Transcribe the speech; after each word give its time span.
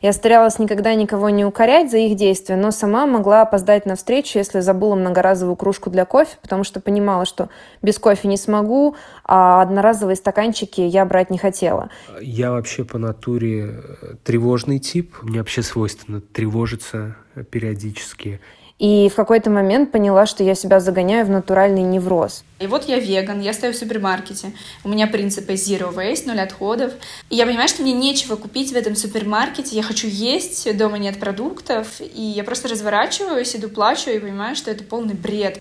Я 0.00 0.14
старалась 0.14 0.58
никогда 0.58 0.94
никого 0.94 1.28
не 1.28 1.44
укорять 1.44 1.90
за 1.90 1.98
их 1.98 2.16
действия, 2.16 2.56
но 2.56 2.70
сама 2.70 3.06
могла 3.06 3.42
опоздать 3.42 3.84
на 3.84 3.96
встречу, 3.96 4.38
если 4.38 4.60
забыла 4.60 4.94
многоразовую 4.94 5.56
кружку 5.56 5.90
для 5.90 6.06
кофе, 6.06 6.36
потому 6.40 6.64
что 6.64 6.80
понимала, 6.80 7.26
что 7.26 7.50
без 7.82 7.98
кофе 7.98 8.26
не 8.28 8.38
смогу, 8.38 8.96
а 9.24 9.60
одноразовые 9.60 10.16
стаканчики 10.16 10.80
я 10.80 11.04
брать 11.04 11.28
не 11.28 11.36
хотела. 11.36 11.90
Я 12.20 12.50
вообще 12.52 12.84
по 12.84 12.96
натуре 12.96 13.82
э, 14.00 14.14
тревожный 14.24 14.78
тип. 14.78 15.16
Мне 15.22 15.38
вообще 15.38 15.62
свойственно 15.62 16.22
тревожиться 16.22 17.16
периодически. 17.50 18.40
И 18.80 19.10
в 19.10 19.14
какой-то 19.14 19.50
момент 19.50 19.92
поняла, 19.92 20.24
что 20.24 20.42
я 20.42 20.54
себя 20.54 20.80
загоняю 20.80 21.26
в 21.26 21.28
натуральный 21.28 21.82
невроз. 21.82 22.44
И 22.60 22.66
вот 22.66 22.88
я 22.88 22.98
веган, 22.98 23.38
я 23.38 23.52
стою 23.52 23.74
в 23.74 23.76
супермаркете. 23.76 24.54
У 24.84 24.88
меня 24.88 25.06
принципы 25.06 25.52
zero 25.52 25.94
waste, 25.94 26.22
ноль 26.24 26.40
отходов. 26.40 26.94
И 27.28 27.36
я 27.36 27.44
понимаю, 27.44 27.68
что 27.68 27.82
мне 27.82 27.92
нечего 27.92 28.36
купить 28.36 28.72
в 28.72 28.76
этом 28.76 28.96
супермаркете. 28.96 29.76
Я 29.76 29.82
хочу 29.82 30.08
есть, 30.08 30.74
дома 30.78 30.96
нет 30.96 31.20
продуктов. 31.20 32.00
И 32.00 32.22
я 32.22 32.42
просто 32.42 32.68
разворачиваюсь, 32.68 33.54
иду 33.54 33.68
плачу 33.68 34.08
и 34.08 34.18
понимаю, 34.18 34.56
что 34.56 34.70
это 34.70 34.82
полный 34.82 35.14
бред. 35.14 35.60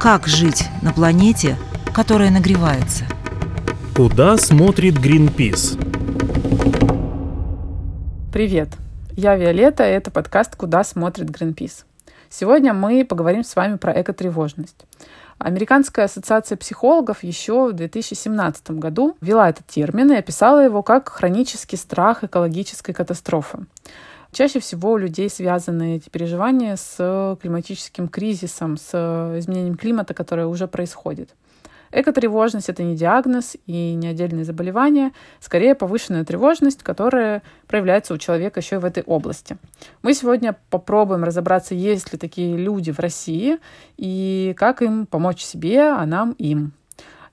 Как 0.00 0.28
жить 0.28 0.62
на 0.80 0.92
планете, 0.92 1.56
которая 1.92 2.30
нагревается– 2.30 3.04
Куда 3.98 4.36
смотрит 4.36 4.94
Greenpeace? 4.94 5.76
Привет, 8.32 8.68
я 9.16 9.34
Виолетта, 9.34 9.90
и 9.90 9.92
это 9.92 10.12
подкаст 10.12 10.54
«Куда 10.54 10.84
смотрит 10.84 11.30
Greenpeace». 11.30 11.82
Сегодня 12.30 12.74
мы 12.74 13.04
поговорим 13.04 13.42
с 13.42 13.56
вами 13.56 13.76
про 13.76 14.00
экотревожность. 14.00 14.86
Американская 15.38 16.04
ассоциация 16.04 16.56
психологов 16.56 17.24
еще 17.24 17.70
в 17.70 17.72
2017 17.72 18.70
году 18.70 19.16
ввела 19.20 19.50
этот 19.50 19.66
термин 19.66 20.12
и 20.12 20.16
описала 20.16 20.60
его 20.60 20.84
как 20.84 21.08
хронический 21.08 21.76
страх 21.76 22.22
экологической 22.22 22.92
катастрофы. 22.92 23.66
Чаще 24.30 24.60
всего 24.60 24.92
у 24.92 24.96
людей 24.96 25.28
связаны 25.28 25.96
эти 25.96 26.08
переживания 26.08 26.76
с 26.76 27.36
климатическим 27.42 28.06
кризисом, 28.06 28.76
с 28.76 28.92
изменением 29.40 29.74
климата, 29.74 30.14
которое 30.14 30.46
уже 30.46 30.68
происходит. 30.68 31.30
Экотревожность— 31.90 32.68
это 32.70 32.82
не 32.82 32.96
диагноз 32.96 33.56
и 33.66 33.94
не 33.94 34.08
отдельное 34.08 34.44
заболевание, 34.44 35.12
скорее 35.40 35.74
повышенная 35.74 36.24
тревожность, 36.24 36.82
которая 36.82 37.42
проявляется 37.66 38.14
у 38.14 38.18
человека 38.18 38.60
еще 38.60 38.76
и 38.76 38.78
в 38.78 38.84
этой 38.84 39.02
области. 39.02 39.56
Мы 40.02 40.14
сегодня 40.14 40.56
попробуем 40.70 41.24
разобраться, 41.24 41.74
есть 41.74 42.12
ли 42.12 42.18
такие 42.18 42.56
люди 42.56 42.90
в 42.90 42.98
России 42.98 43.58
и 43.96 44.54
как 44.56 44.82
им 44.82 45.06
помочь 45.06 45.42
себе, 45.42 45.82
а 45.82 46.04
нам 46.06 46.32
им. 46.32 46.72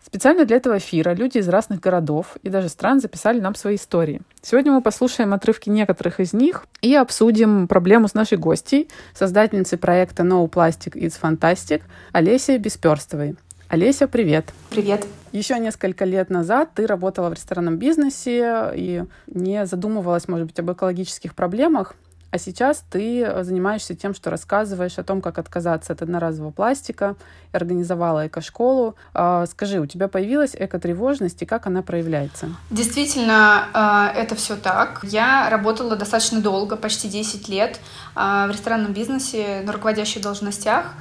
Специально 0.06 0.46
для 0.46 0.58
этого 0.58 0.78
эфира 0.78 1.16
люди 1.16 1.40
из 1.40 1.50
разных 1.50 1.80
городов 1.80 2.38
и 2.44 2.50
даже 2.50 2.70
стран 2.70 3.02
записали 3.02 3.40
нам 3.40 3.56
свои 3.56 3.76
истории. 3.76 4.22
Сегодня 4.40 4.72
мы 4.72 4.82
послушаем 4.82 5.34
отрывки 5.34 5.70
некоторых 5.70 6.20
из 6.20 6.32
них 6.32 6.68
и 6.82 6.94
обсудим 6.94 7.68
проблему 7.68 8.08
с 8.08 8.14
нашей 8.14 8.38
гостьей, 8.38 8.88
создательницей 9.16 9.80
проекта 9.80 10.22
No 10.22 10.48
Plastic 10.48 10.94
It's 10.94 11.20
Fantastic 11.20 11.82
Олесей 12.12 12.60
Бесперстовой. 12.60 13.36
Олеся, 13.68 14.08
привет. 14.08 14.54
Привет. 14.70 15.08
Еще 15.32 15.58
несколько 15.58 16.06
лет 16.06 16.30
назад 16.30 16.70
ты 16.76 16.86
работала 16.86 17.30
в 17.30 17.34
ресторанном 17.34 17.78
бизнесе 17.78 18.72
и 18.76 19.04
не 19.28 19.66
задумывалась, 19.66 20.28
может 20.28 20.48
быть, 20.48 20.60
об 20.60 20.72
экологических 20.72 21.34
проблемах. 21.34 21.96
А 22.30 22.38
сейчас 22.38 22.84
ты 22.92 23.44
занимаешься 23.44 23.96
тем, 23.96 24.14
что 24.14 24.30
рассказываешь 24.30 24.98
о 25.00 25.04
том, 25.04 25.22
как 25.22 25.40
отказаться 25.40 25.94
от 25.94 26.02
одноразового 26.02 26.52
пластика, 26.52 27.16
и 27.54 27.56
организовала 27.56 28.28
экошколу. 28.28 28.96
А, 29.14 29.46
скажи, 29.46 29.80
у 29.80 29.86
тебя 29.86 30.10
появилась 30.10 30.54
экотревожность, 30.54 31.42
и 31.42 31.46
как 31.46 31.66
она 31.66 31.82
проявляется? 31.82 32.50
Действительно, 32.70 33.70
а, 33.74 34.12
это 34.14 34.36
все 34.36 34.58
так. 34.58 35.00
Я 35.04 35.50
работала 35.50 35.96
достаточно 35.96 36.42
долго, 36.42 36.76
почти 36.76 37.08
10 37.08 37.48
лет 37.48 37.80
а, 38.16 38.48
в 38.48 38.52
ресторанном 38.52 38.92
бизнесе 38.92 39.62
на 39.66 39.72
руководящих 39.72 40.22
должностях 40.22 40.94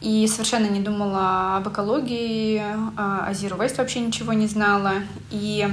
и 0.00 0.26
совершенно 0.26 0.66
не 0.66 0.80
думала 0.80 1.58
об 1.58 1.68
экологии, 1.68 2.62
а, 2.96 3.26
о 3.26 3.32
Zero 3.32 3.58
Waste 3.58 3.76
вообще 3.76 4.00
ничего 4.00 4.32
не 4.32 4.46
знала. 4.46 4.94
И 5.30 5.68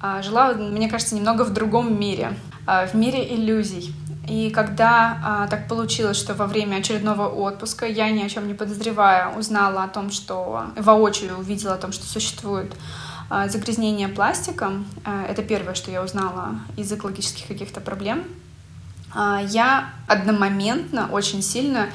а, 0.00 0.22
жила, 0.22 0.52
мне 0.52 0.88
кажется, 0.88 1.14
немного 1.14 1.42
в 1.44 1.52
другом 1.52 1.98
мире, 1.98 2.34
а, 2.66 2.86
в 2.86 2.94
мире 2.94 3.34
иллюзий. 3.34 3.94
И 4.28 4.50
когда 4.50 5.48
так 5.50 5.66
получилось, 5.66 6.16
что 6.16 6.34
во 6.34 6.46
время 6.46 6.76
очередного 6.76 7.26
отпуска 7.26 7.84
я 7.86 8.10
ни 8.10 8.22
о 8.22 8.28
чем 8.28 8.46
не 8.46 8.54
подозревая 8.54 9.34
узнала 9.34 9.82
о 9.82 9.88
том, 9.88 10.12
что 10.12 10.66
воочию 10.76 11.36
увидела 11.36 11.74
о 11.74 11.78
том, 11.78 11.90
что 11.90 12.06
существует 12.06 12.72
загрязнение 13.48 14.06
пластиком, 14.06 14.86
это 15.28 15.42
первое, 15.42 15.74
что 15.74 15.90
я 15.90 16.04
узнала 16.04 16.60
из 16.76 16.92
экологических 16.92 17.48
каких-то 17.48 17.80
проблем, 17.80 18.22
я 19.48 19.90
одномоментно 20.06 21.08
очень 21.10 21.42
сильно 21.42 21.88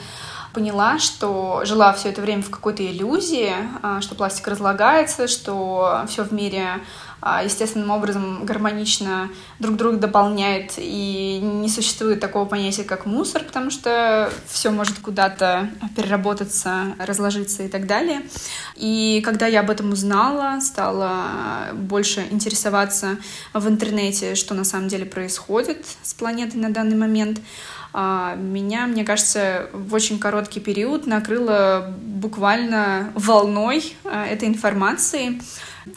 поняла, 0.55 0.97
что 0.99 1.61
жила 1.65 1.91
все 1.91 2.09
это 2.09 2.21
время 2.21 2.41
в 2.41 2.49
какой-то 2.49 2.83
иллюзии, 2.83 3.53
а, 3.83 3.99
что 3.99 4.15
пластик 4.15 4.47
разлагается, 4.47 5.27
что 5.27 6.05
все 6.07 6.23
в 6.23 6.31
мире 6.31 6.79
естественным 7.43 7.89
образом 7.89 8.45
гармонично 8.45 9.29
друг 9.59 9.77
друга 9.77 9.97
дополняет, 9.97 10.73
и 10.77 11.39
не 11.41 11.69
существует 11.69 12.19
такого 12.19 12.45
понятия, 12.45 12.83
как 12.83 13.05
мусор, 13.05 13.43
потому 13.43 13.71
что 13.71 14.31
все 14.47 14.69
может 14.69 14.99
куда-то 14.99 15.69
переработаться, 15.95 16.95
разложиться 16.99 17.63
и 17.63 17.67
так 17.67 17.87
далее. 17.87 18.21
И 18.75 19.21
когда 19.25 19.47
я 19.47 19.61
об 19.61 19.71
этом 19.71 19.91
узнала, 19.91 20.59
стала 20.59 21.71
больше 21.73 22.25
интересоваться 22.29 23.17
в 23.53 23.67
интернете, 23.67 24.35
что 24.35 24.53
на 24.53 24.63
самом 24.63 24.87
деле 24.87 25.05
происходит 25.05 25.85
с 26.03 26.13
планетой 26.13 26.59
на 26.59 26.69
данный 26.69 26.95
момент, 26.95 27.39
а, 27.97 28.35
меня, 28.35 28.87
мне 28.87 29.05
кажется, 29.05 29.69
в 29.71 29.93
очень 29.93 30.19
короткий 30.19 30.59
период 30.59 31.07
накрыло 31.07 31.93
буквально 31.97 33.13
волной 33.15 33.95
а, 34.03 34.25
этой 34.25 34.49
информации. 34.49 35.41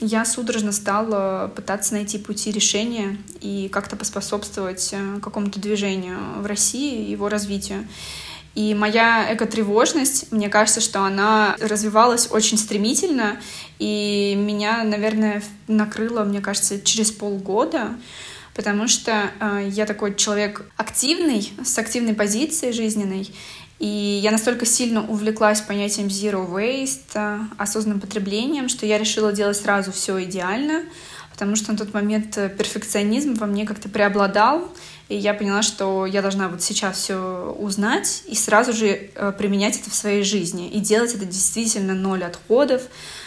Я 0.01 0.25
судорожно 0.25 0.73
стала 0.73 1.51
пытаться 1.55 1.95
найти 1.95 2.19
пути 2.19 2.53
решения 2.53 3.17
и 3.41 3.69
как-то 3.73 3.97
поспособствовать 3.97 4.91
э, 4.93 5.19
какому-то 5.23 5.59
движению 5.61 6.19
в 6.37 6.47
России, 6.47 7.11
его 7.11 7.29
развитию. 7.29 7.87
И 8.55 8.75
моя 8.75 9.33
экотревожность, 9.33 10.31
мне 10.33 10.49
кажется, 10.49 10.81
что 10.81 11.05
она 11.05 11.57
развивалась 11.61 12.29
очень 12.31 12.59
стремительно, 12.59 13.41
и 13.79 14.35
меня, 14.37 14.83
наверное, 14.85 15.43
накрыло, 15.69 16.25
мне 16.25 16.41
кажется, 16.41 16.81
через 16.81 17.11
полгода 17.11 17.95
потому 18.59 18.89
что 18.89 19.31
э, 19.39 19.69
я 19.71 19.87
такой 19.87 20.17
человек 20.17 20.69
активный, 20.77 21.53
с 21.65 21.79
активной 21.79 22.13
позицией 22.13 22.73
жизненной, 22.73 23.33
и 23.79 23.87
я 23.87 24.33
настолько 24.33 24.67
сильно 24.67 25.07
увлеклась 25.07 25.61
понятием 25.61 26.09
zero 26.09 26.51
waste, 26.51 27.15
э, 27.15 27.39
осознанным 27.59 28.01
потреблением, 28.01 28.69
что 28.69 28.87
я 28.87 28.99
решила 28.99 29.33
делать 29.33 29.57
сразу 29.57 29.93
все 29.93 30.23
идеально, 30.25 30.85
потому 31.31 31.55
что 31.55 31.71
на 31.71 31.79
тот 31.79 31.95
момент 31.95 32.37
э, 32.37 32.49
перфекционизм 32.49 33.35
во 33.35 33.47
мне 33.47 33.65
как-то 33.65 33.89
преобладал, 33.89 34.69
и 35.09 35.17
я 35.17 35.33
поняла, 35.33 35.63
что 35.63 36.05
я 36.07 36.21
должна 36.21 36.49
вот 36.49 36.63
сейчас 36.63 36.99
все 36.99 37.57
узнать 37.59 38.25
и 38.27 38.35
сразу 38.35 38.73
же 38.73 39.11
э, 39.15 39.33
применять 39.39 39.81
это 39.81 39.91
в 39.91 39.95
своей 39.95 40.25
жизни, 40.25 40.69
и 40.69 40.81
делать 40.81 41.15
это 41.15 41.25
действительно 41.25 41.95
ноль 41.95 42.25
отходов, 42.25 42.83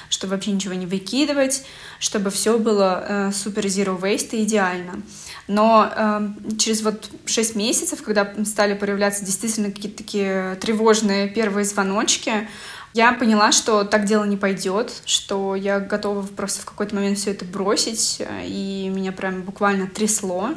чтобы 0.10 0.36
вообще 0.36 0.52
ничего 0.52 0.74
не 0.74 0.86
выкидывать, 0.86 1.64
чтобы 2.00 2.30
все 2.30 2.60
было 2.60 3.06
э, 3.08 3.32
супер 3.32 3.66
zero 3.68 4.00
waste 4.00 4.36
и 4.36 4.44
идеально. 4.44 5.02
Но 5.48 5.92
э, 5.94 6.28
через 6.58 6.82
вот 6.82 7.10
6 7.26 7.56
месяцев, 7.56 8.02
когда 8.04 8.34
стали 8.46 8.74
появляться 8.74 9.26
действительно 9.26 9.72
какие-то 9.72 9.98
такие 9.98 10.56
тревожные 10.56 11.28
первые 11.28 11.66
звоночки, 11.66 12.48
я 12.94 13.14
поняла, 13.14 13.52
что 13.52 13.84
так 13.84 14.06
дело 14.06 14.26
не 14.26 14.38
пойдет, 14.38 15.02
что 15.06 15.56
я 15.56 15.80
готова 15.80 16.26
просто 16.26 16.62
в 16.62 16.66
какой-то 16.66 16.96
момент 16.96 17.18
все 17.18 17.32
это 17.32 17.46
бросить, 17.46 18.18
э, 18.20 18.46
и 18.46 18.90
меня 18.90 19.12
прям 19.12 19.42
буквально 19.44 19.88
трясло 19.88 20.52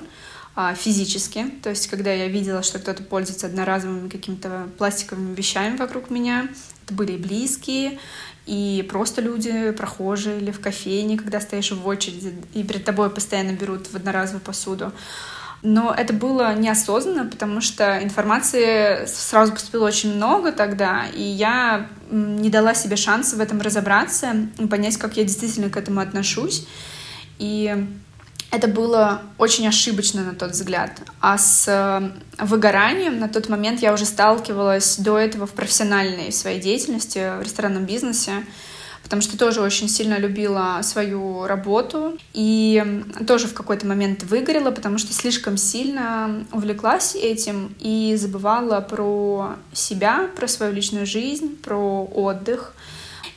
а, 0.56 0.74
физически. 0.74 1.46
То 1.62 1.70
есть, 1.70 1.88
когда 1.88 2.12
я 2.12 2.28
видела, 2.28 2.62
что 2.62 2.78
кто-то 2.78 3.02
пользуется 3.02 3.46
одноразовыми 3.46 4.08
какими-то 4.08 4.68
пластиковыми 4.78 5.34
вещами 5.34 5.76
вокруг 5.76 6.10
меня, 6.10 6.48
это 6.84 6.94
были 6.94 7.16
близкие, 7.16 7.98
и 8.46 8.86
просто 8.90 9.22
люди, 9.22 9.70
прохожие 9.72 10.38
или 10.38 10.50
в 10.50 10.60
кофейне, 10.60 11.16
когда 11.16 11.40
стоишь 11.40 11.72
в 11.72 11.86
очереди, 11.86 12.34
и 12.52 12.62
перед 12.62 12.84
тобой 12.84 13.10
постоянно 13.10 13.52
берут 13.52 13.86
в 13.86 13.94
одноразовую 13.94 14.42
посуду. 14.42 14.92
Но 15.62 15.94
это 15.96 16.12
было 16.12 16.54
неосознанно, 16.54 17.24
потому 17.24 17.62
что 17.62 18.02
информации 18.02 19.06
сразу 19.06 19.52
поступило 19.52 19.86
очень 19.86 20.14
много 20.14 20.52
тогда, 20.52 21.06
и 21.06 21.22
я 21.22 21.88
не 22.10 22.50
дала 22.50 22.74
себе 22.74 22.96
шанса 22.96 23.36
в 23.36 23.40
этом 23.40 23.62
разобраться 23.62 24.34
понять, 24.68 24.98
как 24.98 25.16
я 25.16 25.24
действительно 25.24 25.70
к 25.70 25.78
этому 25.78 26.00
отношусь. 26.00 26.66
И 27.38 27.86
это 28.54 28.68
было 28.68 29.22
очень 29.36 29.66
ошибочно 29.66 30.22
на 30.22 30.34
тот 30.34 30.52
взгляд. 30.52 31.02
А 31.20 31.36
с 31.36 31.66
э, 31.66 32.10
выгоранием 32.38 33.18
на 33.18 33.28
тот 33.28 33.48
момент 33.48 33.82
я 33.82 33.92
уже 33.92 34.04
сталкивалась 34.04 34.96
до 34.98 35.18
этого 35.18 35.46
в 35.46 35.52
профессиональной 35.52 36.30
своей 36.30 36.60
деятельности, 36.60 37.36
в 37.38 37.42
ресторанном 37.42 37.84
бизнесе, 37.84 38.44
потому 39.02 39.22
что 39.22 39.36
тоже 39.36 39.60
очень 39.60 39.88
сильно 39.88 40.18
любила 40.18 40.78
свою 40.82 41.46
работу 41.46 42.16
и 42.32 43.02
тоже 43.26 43.48
в 43.48 43.54
какой-то 43.54 43.86
момент 43.86 44.22
выгорела, 44.22 44.70
потому 44.70 44.98
что 44.98 45.12
слишком 45.12 45.56
сильно 45.56 46.46
увлеклась 46.52 47.16
этим 47.16 47.74
и 47.80 48.14
забывала 48.16 48.80
про 48.80 49.56
себя, 49.72 50.28
про 50.36 50.46
свою 50.46 50.72
личную 50.72 51.06
жизнь, 51.06 51.56
про 51.56 52.04
отдых. 52.04 52.72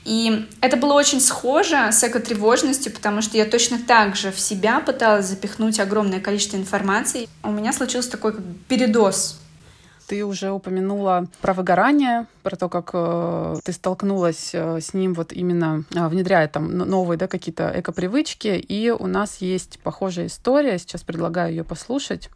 И 0.06 0.48
это 0.62 0.78
было 0.78 0.94
очень 0.94 1.22
схоже 1.22 1.92
с 1.92 2.04
экотревожностью, 2.04 2.92
потому 2.92 3.22
что 3.22 3.38
я 3.38 3.46
точно 3.46 3.80
так 3.80 4.16
же 4.16 4.32
в 4.32 4.40
себя 4.40 4.80
пыталась 4.80 5.26
запихнуть 5.26 5.80
огромное 5.80 6.20
количество 6.20 6.58
информации. 6.58 7.28
У 7.44 7.52
меня 7.52 7.74
случился 7.74 8.12
такой 8.12 8.34
как 8.34 8.44
передоз 8.68 9.40
ты 10.08 10.24
уже 10.24 10.52
упомянула 10.52 11.28
про 11.42 11.54
выгорание, 11.54 12.28
про 12.42 12.56
то, 12.56 12.70
как 12.70 12.92
э, 12.94 13.56
ты 13.64 13.74
столкнулась 13.74 14.52
э, 14.54 14.80
с 14.80 14.94
ним 14.94 15.14
вот 15.14 15.34
именно 15.34 15.84
э, 15.94 16.08
внедряя 16.08 16.48
там 16.48 16.78
новые 16.78 17.18
да, 17.18 17.28
какие-то 17.28 17.72
экопривычки. 17.76 18.48
И 18.48 18.90
у 18.90 19.06
нас 19.06 19.38
есть 19.42 19.80
похожая 19.84 20.28
история. 20.28 20.80
Сейчас 20.80 21.04
предлагаю 21.04 21.52
ее 21.52 21.64
послушать. 21.66 22.30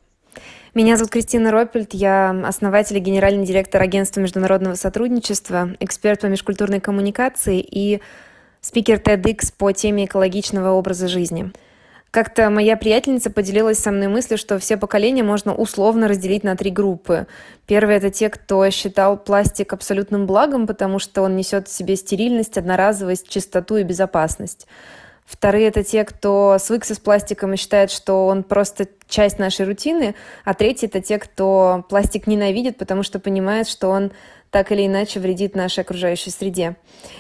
Меня 0.74 0.96
зовут 0.96 1.12
Кристина 1.12 1.52
Ропельт, 1.52 1.94
я 1.94 2.30
основатель 2.46 2.98
и 2.98 3.02
генеральный 3.02 3.46
директор 3.46 3.82
агентства 3.82 4.22
международного 4.22 4.76
сотрудничества, 4.76 5.72
эксперт 5.80 6.22
по 6.22 6.28
межкультурной 6.28 6.80
коммуникации 6.80 7.60
и 7.60 8.02
спикер 8.62 9.00
TEDx 9.00 9.54
по 9.58 9.72
теме 9.74 10.06
экологичного 10.06 10.70
образа 10.70 11.08
жизни. 11.08 11.52
Как-то 12.12 12.50
моя 12.50 12.76
приятельница 12.76 13.32
поделилась 13.32 13.80
со 13.80 13.90
мной 13.90 14.10
мыслью, 14.10 14.38
что 14.38 14.60
все 14.60 14.76
поколения 14.76 15.24
можно 15.24 15.56
условно 15.56 16.10
разделить 16.10 16.44
на 16.44 16.58
три 16.58 16.70
группы. 16.70 17.26
Первые— 17.68 17.98
это 18.00 18.10
те, 18.10 18.30
кто 18.30 18.70
считал 18.70 19.18
пластик 19.18 19.72
абсолютным 19.72 20.26
благом, 20.26 20.68
потому 20.68 21.00
что 21.00 21.22
он 21.22 21.38
несет 21.38 21.70
в 21.70 21.72
себе 21.74 21.96
стерильность, 21.96 22.58
одноразовость, 22.58 23.30
чистоту 23.30 23.78
и 23.78 23.84
безопасность. 23.84 24.68
Вторые— 25.32 25.68
это 25.70 25.82
те, 25.82 26.04
кто 26.04 26.58
свыкся 26.60 26.94
с 26.94 27.00
пластиком 27.00 27.54
и 27.54 27.58
считает, 27.58 27.90
что 27.90 28.28
он 28.28 28.44
просто 28.44 28.90
часть 29.08 29.40
нашей 29.40 29.66
рутины. 29.66 30.14
А 30.44 30.54
третьи— 30.54 30.86
это 30.90 31.00
те, 31.00 31.20
кто 31.20 31.86
пластик 31.88 32.28
ненавидит, 32.28 32.78
потому 32.78 33.02
что 33.02 33.18
понимает, 33.18 33.70
что 33.70 33.88
он 33.88 34.12
так 34.52 34.72
или 34.72 34.86
иначе 34.86 35.20
вредит 35.20 35.56
нашей 35.56 35.80
окружающей 35.80 36.30
среде. 36.30 36.76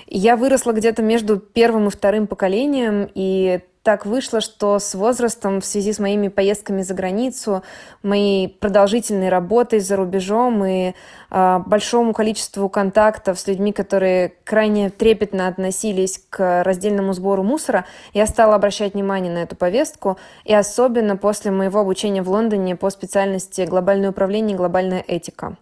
Я 0.06 0.36
выросла 0.36 0.74
где-то 0.74 1.02
между 1.02 1.38
первым 1.38 1.88
и 1.88 1.92
вторым 1.92 2.28
поколением, 2.28 3.10
и 3.16 3.62
так 3.84 4.06
вышло, 4.06 4.42
что 4.42 4.78
с 4.78 4.94
возрастом, 4.94 5.60
в 5.60 5.66
связи 5.66 5.92
с 5.92 5.98
моими 5.98 6.28
поездками 6.28 6.84
за 6.84 6.94
границу, 6.94 7.64
моей 8.04 8.48
продолжительной 8.48 9.30
работой 9.30 9.80
за 9.80 9.96
рубежом 9.96 10.64
и 10.64 10.94
э, 11.32 11.60
большому 11.66 12.14
количеству 12.14 12.70
контактов 12.70 13.40
с 13.40 13.48
людьми, 13.48 13.74
которые 13.74 14.34
крайне 14.44 14.92
трепетно 14.92 15.48
относились 15.48 16.24
к 16.30 16.64
раздельному 16.64 17.14
сбору 17.14 17.42
мусора, 17.42 17.86
я 18.14 18.28
стала 18.28 18.54
обращать 18.54 18.94
внимание 18.94 19.34
на 19.34 19.40
эту 19.40 19.56
повестку, 19.56 20.18
и 20.46 20.54
особенно 20.54 21.18
после 21.18 21.50
моего 21.50 21.80
обучения 21.80 22.22
в 22.22 22.30
Лондоне 22.30 22.76
по 22.76 22.92
специальности 22.92 23.62
глобальное 23.62 24.12
управление 24.12 24.54
и 24.54 24.58
глобальная 24.58 25.04
этика 25.08 25.58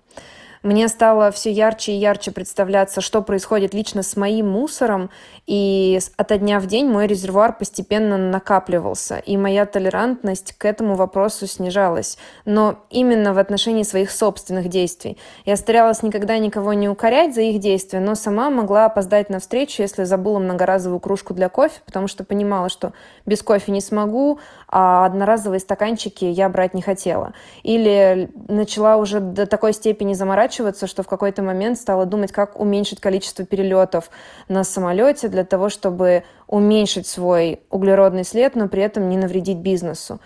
мне 0.62 0.90
стало 0.90 1.32
все 1.32 1.52
ярче 1.52 1.94
и 1.94 1.96
ярче 1.96 2.32
представляться, 2.32 3.00
что 3.00 3.22
происходит 3.22 3.74
лично 3.74 4.04
с 4.04 4.18
моим 4.18 4.50
мусором, 4.50 5.10
и 5.48 6.00
ото 6.18 6.38
дня 6.38 6.60
в 6.60 6.68
день 6.68 6.88
мой 6.88 7.08
резервуар 7.08 7.54
постепенно 7.54 8.18
накапливался, 8.18 9.18
и 9.18 9.38
моя 9.38 9.66
толерантность 9.66 10.54
к 10.58 10.66
этому 10.66 10.96
вопросу 10.96 11.48
снижалась. 11.48 12.18
Но 12.44 12.80
именно 12.90 13.34
в 13.34 13.38
отношении 13.38 13.84
своих 13.84 14.12
собственных 14.12 14.68
действий. 14.68 15.18
Я 15.46 15.56
старалась 15.56 16.04
никогда 16.04 16.38
никого 16.38 16.74
не 16.74 16.90
укорять 16.90 17.34
за 17.34 17.42
их 17.42 17.60
действия, 17.60 18.02
но 18.02 18.16
сама 18.16 18.50
могла 18.50 18.86
опоздать 18.86 19.30
на 19.30 19.40
встречу, 19.40 19.82
если 19.82 20.04
забыла 20.04 20.40
многоразовую 20.40 21.00
кружку 21.00 21.34
для 21.34 21.48
кофе, 21.48 21.80
потому 21.86 22.08
что 22.08 22.26
понимала, 22.26 22.68
что 22.68 22.92
без 23.26 23.42
кофе 23.42 23.72
не 23.72 23.82
смогу, 23.82 24.40
а 24.68 25.06
одноразовые 25.06 25.62
стаканчики 25.62 26.26
я 26.26 26.50
брать 26.50 26.74
не 26.74 26.82
хотела. 26.82 27.34
Или 27.64 28.30
начала 28.50 28.98
уже 28.98 29.22
до 29.22 29.46
такой 29.46 29.74
степени 29.74 30.14
заморачиваться, 30.14 30.49
что 30.88 31.04
в 31.04 31.08
какой-то 31.08 31.42
момент 31.42 31.78
стала 31.78 32.06
думать, 32.06 32.32
как 32.32 32.60
уменьшить 32.60 33.00
количество 33.00 33.46
перелетов 33.46 34.10
на 34.48 34.64
самолете 34.64 35.28
для 35.28 35.44
того, 35.44 35.70
чтобы 35.70 36.24
уменьшить 36.48 37.08
свой 37.08 37.62
углеродный 37.70 38.24
след, 38.24 38.56
но 38.56 38.68
при 38.68 38.82
этом 38.82 39.10
не 39.10 39.18
навредить 39.18 39.58
бизнесу. 39.58 40.20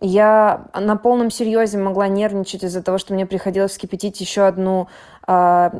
Я 0.00 0.66
на 0.74 0.96
полном 0.96 1.30
серьезе 1.30 1.78
могла 1.78 2.08
нервничать 2.08 2.64
из-за 2.64 2.82
того, 2.82 2.98
что 2.98 3.14
мне 3.14 3.24
приходилось 3.24 3.72
вскипятить 3.72 4.20
еще 4.20 4.42
одну 4.42 4.88
э, 5.26 5.70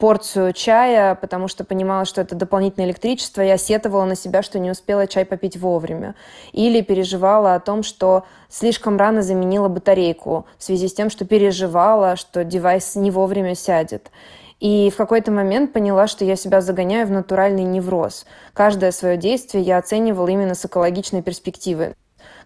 порцию 0.00 0.54
чая, 0.54 1.14
потому 1.14 1.46
что 1.46 1.62
понимала, 1.62 2.04
что 2.06 2.22
это 2.22 2.34
дополнительное 2.34 2.88
электричество, 2.88 3.42
я 3.42 3.58
сетовала 3.58 4.06
на 4.06 4.16
себя, 4.16 4.42
что 4.42 4.58
не 4.58 4.70
успела 4.70 5.06
чай 5.06 5.24
попить 5.24 5.56
вовремя. 5.56 6.16
Или 6.52 6.80
переживала 6.80 7.54
о 7.54 7.60
том, 7.60 7.82
что 7.82 8.24
слишком 8.48 8.96
рано 8.96 9.22
заменила 9.22 9.68
батарейку 9.68 10.46
в 10.58 10.64
связи 10.64 10.88
с 10.88 10.94
тем, 10.94 11.10
что 11.10 11.24
переживала, 11.24 12.16
что 12.16 12.42
девайс 12.42 12.96
не 12.96 13.10
вовремя 13.10 13.54
сядет. 13.54 14.10
И 14.58 14.90
в 14.90 14.96
какой-то 14.96 15.30
момент 15.30 15.72
поняла, 15.72 16.06
что 16.06 16.24
я 16.24 16.34
себя 16.34 16.60
загоняю 16.62 17.06
в 17.06 17.10
натуральный 17.10 17.64
невроз. 17.64 18.26
Каждое 18.54 18.92
свое 18.92 19.16
действие 19.16 19.62
я 19.62 19.78
оценивала 19.78 20.28
именно 20.28 20.54
с 20.54 20.64
экологичной 20.64 21.22
перспективы. 21.22 21.94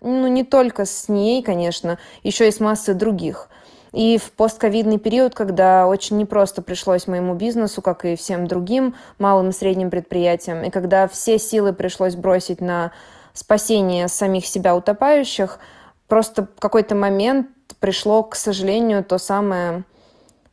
Ну, 0.00 0.26
не 0.26 0.44
только 0.44 0.84
с 0.84 1.08
ней, 1.08 1.42
конечно, 1.42 1.98
еще 2.22 2.48
и 2.48 2.50
с 2.50 2.60
массой 2.60 2.94
других– 2.94 3.48
и 3.94 4.18
в 4.18 4.32
постковидный 4.32 4.98
период, 4.98 5.34
когда 5.36 5.86
очень 5.86 6.18
непросто 6.18 6.62
пришлось 6.62 7.06
моему 7.06 7.34
бизнесу, 7.34 7.80
как 7.80 8.04
и 8.04 8.16
всем 8.16 8.48
другим 8.48 8.96
малым 9.18 9.50
и 9.50 9.52
средним 9.52 9.88
предприятиям, 9.88 10.64
и 10.64 10.70
когда 10.70 11.06
все 11.06 11.38
силы 11.38 11.72
пришлось 11.72 12.16
бросить 12.16 12.60
на 12.60 12.90
спасение 13.32 14.08
самих 14.08 14.46
себя 14.46 14.74
утопающих, 14.74 15.60
просто 16.08 16.48
в 16.56 16.60
какой-то 16.60 16.96
момент 16.96 17.48
пришло, 17.78 18.24
к 18.24 18.34
сожалению, 18.34 19.04
то 19.04 19.16
самое 19.18 19.84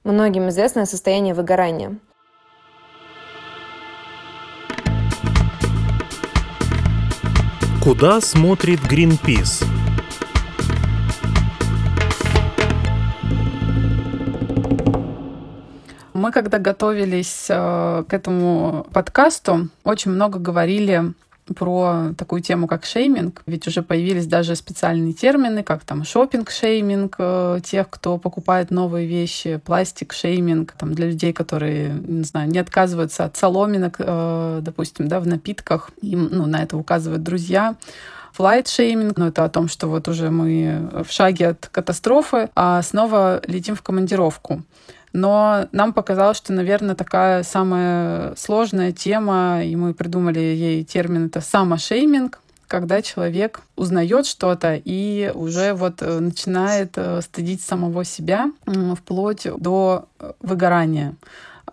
многим 0.04 0.50
известное 0.50 0.86
состояние 0.86 1.34
выгорания. 1.34 1.98
Куда 7.84 8.22
смотрит 8.22 8.80
Greenpeace? 8.82 9.71
Мы, 16.22 16.32
когда 16.32 16.60
готовились 16.60 17.48
э, 17.50 18.04
к 18.08 18.14
этому 18.14 18.86
подкасту, 18.94 19.70
очень 19.84 20.12
много 20.12 20.38
говорили 20.38 21.14
про 21.56 22.14
такую 22.16 22.44
тему, 22.44 22.68
как 22.68 22.86
шейминг. 22.86 23.42
Ведь 23.48 23.68
уже 23.68 23.82
появились 23.82 24.28
даже 24.28 24.56
специальные 24.56 25.14
термины, 25.14 25.64
как 25.64 25.84
там 25.84 26.04
шопинг-шейминг 26.04 27.16
э, 27.18 27.60
тех, 27.64 27.90
кто 27.90 28.20
покупает 28.20 28.70
новые 28.70 29.08
вещи, 29.08 29.60
пластик-шейминг 29.66 30.74
там, 30.78 30.94
для 30.94 31.08
людей, 31.08 31.34
которые, 31.34 31.90
не 31.90 32.24
знаю, 32.24 32.52
не 32.52 32.60
отказываются 32.60 33.26
от 33.26 33.36
соломинок, 33.36 33.96
э, 33.98 34.60
допустим, 34.62 35.08
да, 35.08 35.22
в 35.22 35.26
напитках. 35.26 35.90
Им 36.04 36.30
ну, 36.32 36.46
на 36.46 36.62
это 36.62 36.78
указывают 36.78 37.24
друзья 37.24 37.78
flight 38.38 38.70
shaming, 38.70 39.14
но 39.18 39.30
это 39.30 39.44
о 39.44 39.50
том, 39.50 39.68
что 39.68 39.88
вот 39.88 40.08
уже 40.08 40.30
мы 40.30 40.88
в 41.04 41.12
шаге 41.12 41.48
от 41.48 41.68
катастрофы, 41.72 42.52
а 42.56 42.80
снова 42.84 43.42
летим 43.48 43.74
в 43.74 43.82
командировку. 43.82 44.62
Но 45.14 45.68
нам 45.72 45.94
показалось, 45.94 46.38
что, 46.38 46.54
наверное, 46.54 46.96
такая 46.96 47.44
самая 47.44 48.34
сложная 48.36 48.92
тема, 48.92 49.64
и 49.64 49.76
мы 49.76 49.94
придумали 49.94 50.40
ей 50.40 50.84
термин, 50.86 51.26
это 51.26 51.42
само 51.42 51.74
shaming, 51.74 52.40
когда 52.68 53.02
человек 53.02 53.62
узнает 53.76 54.26
что-то 54.26 54.80
и 54.84 55.30
уже 55.36 55.74
вот 55.74 56.02
э, 56.02 56.20
начинает 56.20 56.94
э, 56.96 57.22
стыдить 57.22 57.62
самого 57.62 58.06
себя 58.06 58.50
вплоть 58.96 59.46
до 59.58 60.08
э, 60.20 60.32
выгорания. 60.40 61.16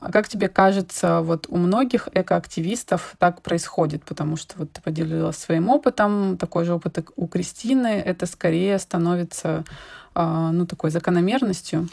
А 0.01 0.11
как 0.11 0.29
тебе 0.29 0.49
кажется, 0.49 1.21
вот 1.21 1.47
у 1.49 1.57
многих 1.57 2.09
экоактивистов 2.13 3.15
так 3.19 3.43
происходит? 3.43 4.05
Потому 4.05 4.37
что 4.37 4.55
вот 4.59 4.73
ты 4.73 4.83
поделилась 4.83 5.37
своим 5.37 5.69
опытом, 5.69 6.37
такой 6.37 6.65
же 6.65 6.75
опыт 6.75 6.99
у 7.17 7.27
Кристины, 7.27 8.03
это 8.05 8.27
скорее 8.27 8.79
становится 8.79 9.65
а, 10.15 10.53
ну, 10.53 10.67
такой 10.67 10.91
закономерностью. 10.91 11.89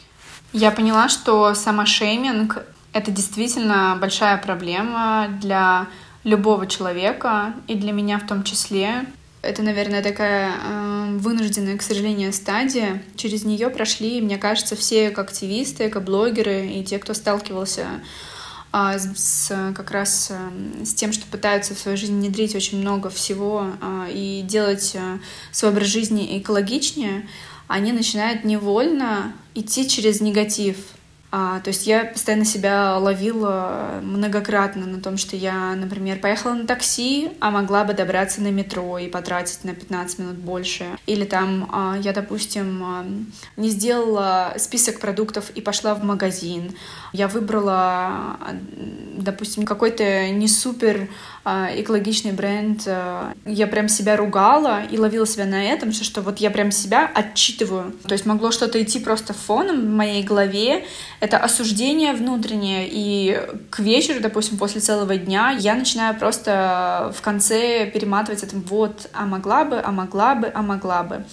Я 0.58 0.70
поняла, 0.70 1.10
что 1.10 1.52
самошейминг— 1.54 2.64
это 2.94 3.10
действительно 3.10 3.98
большая 4.00 4.38
проблема 4.38 5.28
для 5.42 5.86
любого 6.24 6.66
человека, 6.66 7.52
и 7.68 7.74
для 7.74 7.92
меня 7.92 8.18
в 8.18 8.26
том 8.26 8.42
числе. 8.42 9.04
Это, 9.42 9.62
наверное, 9.62 10.02
такая 10.02 10.54
э, 10.54 11.16
вынужденная, 11.18 11.76
к 11.76 11.82
сожалению, 11.82 12.32
стадия. 12.32 13.02
Через 13.16 13.44
нее 13.44 13.68
прошли, 13.68 14.22
мне 14.22 14.38
кажется, 14.38 14.76
все 14.76 15.08
активисты, 15.08 15.90
блогеры 15.90 16.66
и 16.68 16.82
те, 16.82 16.98
кто 16.98 17.12
сталкивался 17.12 17.84
э, 18.72 18.98
с, 19.14 19.72
как 19.76 19.90
раз 19.90 20.28
э, 20.30 20.84
с 20.86 20.94
тем, 20.94 21.12
что 21.12 21.26
пытаются 21.26 21.74
в 21.74 21.78
свою 21.78 21.98
жизнь 21.98 22.18
внедрить 22.18 22.54
очень 22.54 22.80
много 22.80 23.10
всего 23.10 23.66
э, 23.82 24.08
и 24.10 24.40
делать 24.40 24.92
э, 24.94 25.18
свой 25.52 25.72
образ 25.72 25.88
жизни 25.88 26.38
экологичнее, 26.38 27.28
они 27.68 27.92
начинают 27.92 28.44
невольно 28.44 29.32
идти 29.54 29.88
через 29.88 30.20
негатив. 30.20 30.76
А, 31.32 31.60
то 31.60 31.68
есть 31.68 31.86
я 31.86 32.04
постоянно 32.04 32.44
себя 32.44 32.96
ловила 32.98 34.00
многократно 34.02 34.86
на 34.86 35.00
том, 35.00 35.16
что 35.16 35.36
я, 35.36 35.74
например, 35.74 36.18
поехала 36.18 36.54
на 36.54 36.66
такси, 36.66 37.30
а 37.40 37.50
могла 37.50 37.84
бы 37.84 37.94
добраться 37.94 38.40
на 38.40 38.50
метро 38.50 38.98
и 38.98 39.08
потратить 39.08 39.64
на 39.64 39.74
15 39.74 40.20
минут 40.20 40.36
больше. 40.36 40.86
Или 41.06 41.24
там 41.24 41.68
а, 41.72 41.98
я, 42.00 42.12
допустим, 42.12 42.82
а, 42.82 43.06
не 43.56 43.68
сделала 43.70 44.54
список 44.56 45.00
продуктов 45.00 45.50
и 45.50 45.60
пошла 45.60 45.94
в 45.94 46.04
магазин. 46.04 46.72
Я 47.12 47.28
выбрала, 47.28 48.38
допустим, 49.16 49.66
какой-то 49.66 50.30
не 50.30 50.48
супер 50.48 51.08
экологичный 51.46 52.32
бренд. 52.32 52.82
А, 52.86 53.32
я 53.44 53.66
прям 53.66 53.88
себя 53.88 54.16
ругала 54.16 54.82
и 54.84 54.98
ловила 54.98 55.26
себя 55.26 55.44
на 55.44 55.62
этом, 55.62 55.92
что, 55.92 56.04
что 56.04 56.20
вот 56.20 56.38
я 56.38 56.50
прям 56.50 56.72
себя 56.72 57.10
отчитываю. 57.12 57.92
То 58.06 58.12
есть 58.12 58.26
могло 58.26 58.50
что-то 58.50 58.82
идти 58.82 58.98
просто 58.98 59.32
фоном 59.32 59.80
в 59.80 59.94
моей 59.94 60.24
голове. 60.24 60.84
Это 61.20 61.38
осуждение 61.38 62.14
внутреннее. 62.14 62.88
И 62.90 63.40
к 63.70 63.78
вечеру, 63.78 64.20
допустим, 64.20 64.58
после 64.58 64.80
целого 64.80 65.16
дня 65.16 65.50
я 65.50 65.74
начинаю 65.74 66.16
просто 66.16 67.12
в 67.16 67.22
конце 67.22 67.88
перематывать 67.90 68.42
это 68.42 68.56
вот, 68.56 69.08
а 69.12 69.26
могла 69.26 69.64
бы, 69.64 69.80
а 69.80 69.92
могла 69.92 70.34
бы, 70.34 70.50
а 70.52 70.62
могла 70.62 71.04
бы. 71.04 71.24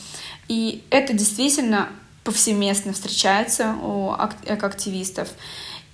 И 0.48 0.84
это 0.92 1.14
действительно 1.14 1.90
повсеместно 2.24 2.94
встречается 2.94 3.76
у 3.82 4.14
экоактивистов. 4.46 5.30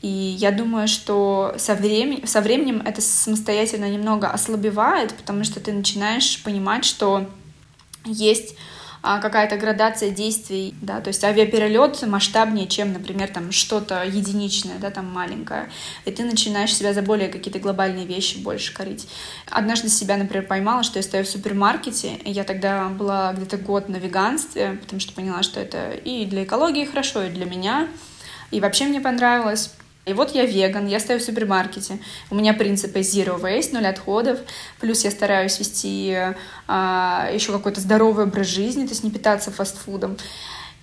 И 0.02 0.08
я 0.08 0.52
думаю, 0.52 0.88
что 0.88 1.56
со, 1.58 1.76
временем, 1.76 2.26
со 2.26 2.42
временем 2.42 2.82
это 2.86 3.02
самостоятельно 3.02 3.90
немного 3.90 4.30
ослабевает, 4.30 5.14
потому 5.14 5.44
что 5.44 5.60
ты 5.60 5.74
начинаешь 5.74 6.42
понимать, 6.42 6.86
что 6.86 7.30
есть 8.06 8.56
а, 9.02 9.20
какая-то 9.20 9.58
градация 9.58 10.10
действий, 10.10 10.76
да, 10.82 11.00
то 11.00 11.08
есть 11.08 11.24
авиаперелет 11.24 12.06
масштабнее, 12.06 12.68
чем, 12.68 12.92
например, 12.92 13.30
там 13.30 13.52
что-то 13.52 14.04
единичное, 14.04 14.78
да, 14.78 14.90
там 14.90 15.06
маленькое, 15.06 15.70
и 16.04 16.12
ты 16.12 16.26
начинаешь 16.26 16.76
себя 16.76 16.94
за 16.94 17.02
более 17.02 17.30
какие-то 17.30 17.60
глобальные 17.60 18.06
вещи 18.06 18.40
больше 18.40 18.74
корить. 18.74 19.08
Однажды 19.50 19.88
себя, 19.88 20.18
например, 20.18 20.46
поймала, 20.48 20.84
что 20.84 21.00
я 21.00 21.04
стою 21.04 21.24
в 21.24 21.30
супермаркете, 21.30 22.16
и 22.26 22.32
я 22.32 22.44
тогда 22.44 22.90
была 22.90 23.32
где-то 23.34 23.58
год 23.58 23.88
на 23.88 23.98
веганстве, 23.98 24.78
потому 24.82 25.00
что 25.00 25.14
поняла, 25.14 25.44
что 25.44 25.62
это 25.62 25.92
и 25.92 26.26
для 26.26 26.44
экологии 26.44 26.84
хорошо, 26.84 27.24
и 27.24 27.30
для 27.30 27.46
меня, 27.46 27.88
и 28.52 28.60
вообще 28.60 28.86
мне 28.86 29.00
понравилось. 29.00 29.72
И 30.10 30.14
вот 30.14 30.34
я 30.34 30.46
веган, 30.46 30.88
я 30.88 31.00
стою 31.00 31.20
в 31.20 31.24
супермаркете, 31.24 32.00
у 32.32 32.36
меня 32.36 32.56
принципы 32.56 33.00
zero 33.02 33.40
waste, 33.40 33.74
ноль 33.74 33.86
отходов, 33.86 34.40
плюс 34.80 35.04
я 35.04 35.12
стараюсь 35.12 35.60
вести 35.60 36.18
а, 36.68 37.30
еще 37.32 37.52
какой-то 37.52 37.80
здоровый 37.80 38.26
образ 38.26 38.48
жизни, 38.48 38.86
то 38.86 38.90
есть 38.90 39.04
не 39.04 39.12
питаться 39.12 39.52
фастфудом. 39.52 40.18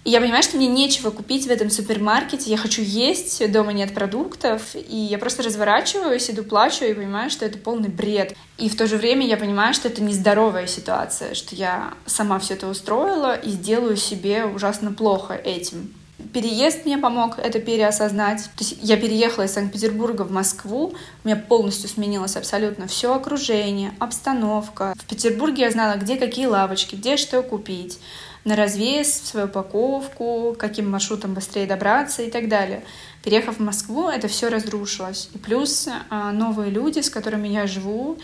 И 0.04 0.10
я 0.10 0.20
понимаю, 0.20 0.44
что 0.44 0.56
мне 0.56 0.68
нечего 0.68 1.10
купить 1.10 1.48
в 1.48 1.50
этом 1.50 1.68
супермаркете, 1.68 2.48
я 2.48 2.56
хочу 2.56 2.80
есть, 2.80 3.50
дома 3.50 3.72
нет 3.72 3.92
продуктов, 3.92 4.76
и 4.76 4.96
я 4.96 5.18
просто 5.18 5.42
разворачиваюсь, 5.42 6.30
иду 6.30 6.44
плачу 6.44 6.84
и 6.84 6.94
понимаю, 6.94 7.28
что 7.28 7.44
это 7.44 7.58
полный 7.58 7.88
бред. 7.88 8.36
И 8.58 8.68
в 8.68 8.76
то 8.76 8.86
же 8.86 8.98
время 8.98 9.26
я 9.26 9.36
понимаю, 9.36 9.74
что 9.74 9.88
это 9.88 10.04
нездоровая 10.04 10.68
ситуация, 10.68 11.34
что 11.34 11.56
я 11.56 11.94
сама 12.06 12.38
все 12.38 12.54
это 12.54 12.68
устроила 12.68 13.34
и 13.34 13.50
сделаю 13.50 13.96
себе 13.96 14.44
ужасно 14.44 14.92
плохо 14.92 15.34
этим. 15.34 15.92
Переезд 16.32 16.84
мне 16.84 16.98
помог 16.98 17.38
это 17.38 17.60
переосознать. 17.60 18.44
То 18.56 18.64
есть 18.64 18.78
я 18.82 18.96
переехала 18.96 19.44
из 19.44 19.52
Санкт-Петербурга 19.52 20.22
в 20.22 20.30
Москву, 20.30 20.94
у 21.24 21.28
меня 21.28 21.36
полностью 21.36 21.88
сменилось 21.88 22.36
абсолютно 22.36 22.86
все 22.86 23.14
окружение, 23.14 23.92
обстановка. 23.98 24.94
В 24.96 25.04
Петербурге 25.04 25.62
я 25.62 25.70
знала, 25.70 25.96
где 25.96 26.16
какие 26.16 26.46
лавочки, 26.46 26.94
где 26.94 27.16
что 27.16 27.42
купить, 27.42 27.98
на 28.44 28.54
развес, 28.56 29.12
свою 29.12 29.46
упаковку, 29.46 30.54
каким 30.58 30.90
маршрутом 30.90 31.34
быстрее 31.34 31.66
добраться 31.66 32.22
и 32.22 32.30
так 32.30 32.48
далее. 32.48 32.82
Переехав 33.24 33.56
в 33.56 33.60
Москву, 33.60 34.08
это 34.08 34.28
все 34.28 34.48
разрушилось. 34.48 35.30
И 35.34 35.38
плюс 35.38 35.88
а, 36.10 36.30
новые 36.30 36.70
люди, 36.70 37.00
с 37.00 37.10
которыми 37.10 37.48
я 37.48 37.66
живу, 37.66 38.18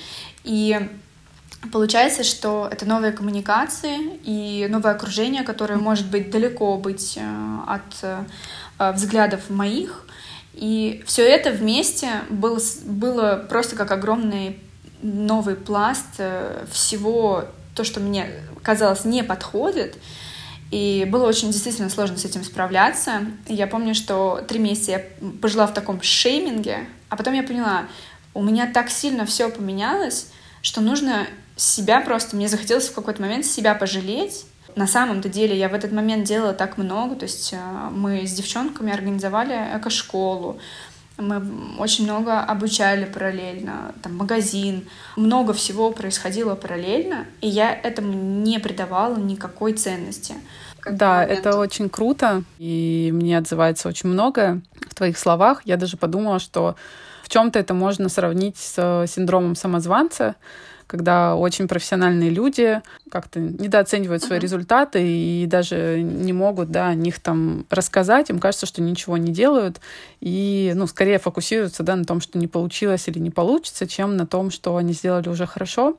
и 0.45 0.89
Получается, 1.71 2.25
что 2.25 2.69
это 2.71 2.87
новые 2.87 3.13
коммуникации 3.13 4.17
и 4.25 4.67
новое 4.69 4.93
окружение, 4.93 5.45
которое 5.45 5.77
может 5.77 6.11
быть 6.11 6.31
далеко 6.31 6.77
быть 6.77 7.17
э, 7.17 7.59
от 7.69 7.83
э, 8.03 8.93
взглядов 8.93 9.49
моих. 9.49 10.05
И 10.55 11.03
все 11.07 11.23
это 11.23 11.51
вместе 11.51 12.09
было, 12.31 12.59
было 12.85 13.47
просто 13.49 13.77
как 13.77 13.93
огромный 13.93 14.59
новый 15.03 15.55
пласт 15.55 16.07
э, 16.19 16.67
всего, 16.71 17.45
то, 17.75 17.85
что 17.85 18.01
мне 18.01 18.27
казалось 18.63 19.05
не 19.05 19.23
подходит. 19.23 19.97
И 20.73 21.07
было 21.11 21.27
очень 21.27 21.53
действительно 21.53 21.91
сложно 21.91 22.17
с 22.17 22.25
этим 22.25 22.43
справляться. 22.45 23.27
Я 23.47 23.67
помню, 23.67 23.95
что 23.95 24.43
три 24.49 24.59
месяца 24.59 24.93
я 24.93 25.05
пожила 25.41 25.67
в 25.67 25.75
таком 25.75 26.03
шейминге, 26.03 26.87
а 27.09 27.17
потом 27.17 27.35
я 27.35 27.43
поняла, 27.43 27.85
у 28.35 28.43
меня 28.43 28.71
так 28.73 28.91
сильно 28.91 29.27
все 29.27 29.51
поменялось, 29.51 30.29
что 30.63 30.81
нужно 30.81 31.27
себя 31.57 32.01
просто, 32.01 32.37
мне 32.37 32.49
захотелось 32.49 32.89
в 32.89 32.95
какой-то 32.95 33.23
момент 33.23 33.45
себя 33.45 33.75
пожалеть. 33.75 34.47
На 34.75 34.87
самом-то 34.87 35.29
деле 35.29 35.57
я 35.57 35.69
в 35.69 35.75
этот 35.75 35.93
момент 35.93 36.25
делала 36.25 36.55
так 36.55 36.79
много, 36.79 37.15
то 37.15 37.25
есть 37.25 37.53
э, 37.53 37.57
мы 37.91 38.27
с 38.27 38.33
девчонками 38.33 38.93
организовали 38.93 39.55
эко-школу, 39.77 40.59
мы 41.19 41.43
очень 41.79 42.05
много 42.05 42.41
обучали 42.41 43.05
параллельно, 43.05 43.95
там 44.03 44.17
магазин, 44.17 44.85
много 45.17 45.53
всего 45.53 45.91
происходило 45.93 46.55
параллельно, 46.55 47.27
и 47.41 47.49
я 47.49 47.73
этому 47.75 48.13
не 48.13 48.59
придавала 48.59 49.17
никакой 49.17 49.75
ценности. 49.75 50.35
Да, 50.85 51.19
момент. 51.19 51.39
это 51.39 51.59
очень 51.59 51.89
круто, 51.89 52.43
и 52.59 53.11
мне 53.13 53.39
отзывается 53.39 53.89
очень 53.89 54.09
многое 54.09 54.63
в 54.89 54.95
твоих 54.95 55.17
словах. 55.17 55.63
Я 55.65 55.77
даже 55.77 55.97
подумала, 55.97 56.39
что 56.39 56.77
в 57.23 57.29
чем-то 57.29 57.59
это 57.59 57.73
можно 57.73 58.09
сравнить 58.09 58.57
с 58.57 59.07
синдромом 59.07 59.55
самозванца, 59.55 60.35
когда 60.93 61.37
очень 61.37 61.69
профессиональные 61.69 62.29
люди 62.29 62.83
как-то 63.11 63.41
недооценивают 63.41 64.23
свои 64.23 64.39
uh-huh. 64.39 64.43
результаты 64.43 65.01
и 65.03 65.47
даже 65.47 66.03
не 66.03 66.35
могут 66.35 66.71
да, 66.71 66.89
о 66.89 66.95
них 66.95 67.19
там 67.19 67.65
рассказать. 67.71 68.29
Им 68.29 68.39
кажется, 68.39 68.67
что 68.67 68.83
ничего 68.83 69.17
не 69.17 69.33
делают. 69.33 69.81
И 70.21 70.71
ну, 70.75 70.87
скорее 70.87 71.19
фокусируются 71.19 71.83
да, 71.83 71.97
на 71.97 72.05
том, 72.05 72.21
что 72.21 72.39
не 72.39 72.47
получилось 72.47 73.09
или 73.09 73.19
не 73.21 73.31
получится, 73.31 73.89
чем 73.89 74.19
на 74.19 74.27
том, 74.27 74.51
что 74.51 74.77
они 74.77 74.93
сделали 74.93 75.31
уже 75.31 75.47
хорошо. 75.47 75.97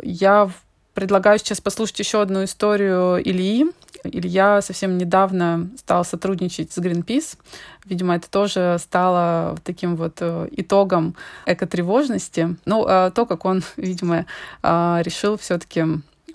Я 0.00 0.48
предлагаю 0.94 1.40
сейчас 1.40 1.60
послушать 1.60 1.98
еще 1.98 2.22
одну 2.22 2.44
историю 2.44 3.20
Ильи, 3.28 3.72
Илья 4.04 4.60
совсем 4.62 4.98
недавно 4.98 5.70
стал 5.76 6.04
сотрудничать 6.04 6.72
с 6.72 6.78
Greenpeace. 6.78 7.36
Видимо, 7.84 8.16
это 8.16 8.30
тоже 8.30 8.76
стало 8.80 9.56
таким 9.64 9.96
вот 9.96 10.18
э, 10.20 10.48
итогом 10.52 11.14
экотревожности. 11.46 12.56
Ну, 12.64 12.84
а 12.86 13.10
то, 13.10 13.26
как 13.26 13.44
он, 13.44 13.62
видимо, 13.76 14.26
а, 14.62 15.00
решил 15.04 15.36
все-таки 15.36 15.84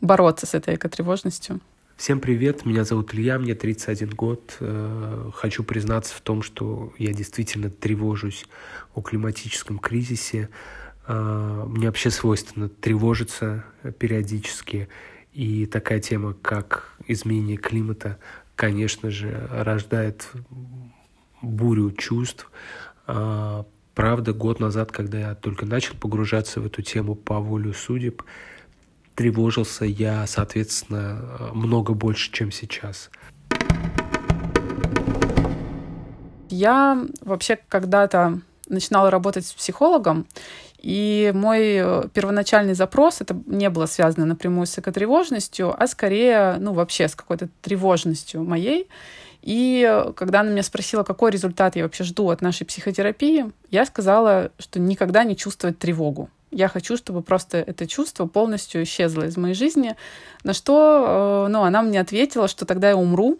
бороться 0.01 0.45
с 0.45 0.53
этой 0.53 0.75
экотревожностью. 0.75 1.59
Всем 1.97 2.19
привет, 2.19 2.63
меня 2.63 2.83
зовут 2.83 3.15
Илья, 3.15 3.39
мне 3.39 3.55
31 3.55 4.11
год. 4.11 4.57
Э, 4.59 5.31
хочу 5.33 5.63
признаться 5.63 6.13
в 6.13 6.21
том, 6.21 6.43
что 6.43 6.93
я 6.99 7.11
действительно 7.11 7.71
тревожусь 7.71 8.45
о 8.93 9.01
климатическом 9.01 9.79
кризисе. 9.79 10.49
Э, 11.07 11.63
мне 11.67 11.87
вообще 11.87 12.11
свойственно 12.11 12.69
тревожиться 12.69 13.65
периодически. 13.97 14.89
И 15.33 15.65
такая 15.65 15.99
тема, 15.99 16.33
как 16.33 16.93
изменение 17.07 17.57
климата, 17.57 18.17
конечно 18.55 19.11
же, 19.11 19.47
рождает 19.51 20.29
бурю 21.41 21.91
чувств. 21.91 22.49
А, 23.05 23.65
правда, 23.93 24.33
год 24.33 24.59
назад, 24.59 24.91
когда 24.91 25.19
я 25.19 25.35
только 25.35 25.65
начал 25.65 25.95
погружаться 25.95 26.61
в 26.61 26.65
эту 26.65 26.81
тему 26.81 27.15
по 27.15 27.39
волю 27.39 27.73
судеб, 27.73 28.23
тревожился 29.15 29.85
я, 29.85 30.25
соответственно, 30.27 31.51
много 31.53 31.93
больше, 31.93 32.31
чем 32.31 32.51
сейчас. 32.51 33.09
Я 36.49 37.05
вообще 37.21 37.59
когда-то 37.67 38.41
начинала 38.69 39.09
работать 39.11 39.45
с 39.45 39.53
психологом, 39.53 40.27
и 40.77 41.31
мой 41.33 41.75
э, 41.75 42.03
первоначальный 42.13 42.75
запрос, 42.75 43.21
это 43.21 43.35
не 43.47 43.69
было 43.69 43.87
связано 43.87 44.25
напрямую 44.25 44.67
с 44.67 44.77
экотревожностью, 44.77 45.75
а 45.77 45.87
скорее, 45.87 46.57
ну, 46.59 46.73
вообще 46.73 47.07
с 47.07 47.15
какой-то 47.15 47.49
тревожностью 47.61 48.43
моей. 48.43 48.87
И 49.41 49.87
э, 49.89 50.13
когда 50.13 50.41
она 50.41 50.51
меня 50.51 50.63
спросила, 50.63 51.03
какой 51.03 51.31
результат 51.31 51.75
я 51.75 51.83
вообще 51.83 52.03
жду 52.03 52.29
от 52.29 52.41
нашей 52.41 52.65
психотерапии, 52.65 53.45
я 53.71 53.85
сказала, 53.85 54.51
что 54.59 54.79
никогда 54.79 55.23
не 55.23 55.35
чувствовать 55.35 55.79
тревогу. 55.79 56.29
Я 56.51 56.67
хочу, 56.67 56.95
чтобы 56.95 57.21
просто 57.21 57.57
это 57.57 57.87
чувство 57.87 58.25
полностью 58.25 58.83
исчезло 58.83 59.23
из 59.23 59.35
моей 59.35 59.55
жизни. 59.55 59.95
На 60.43 60.53
что 60.53 61.45
э, 61.47 61.51
ну, 61.51 61.63
она 61.63 61.81
мне 61.81 61.99
ответила, 61.99 62.47
что 62.47 62.65
тогда 62.65 62.89
я 62.89 62.95
умру, 62.95 63.39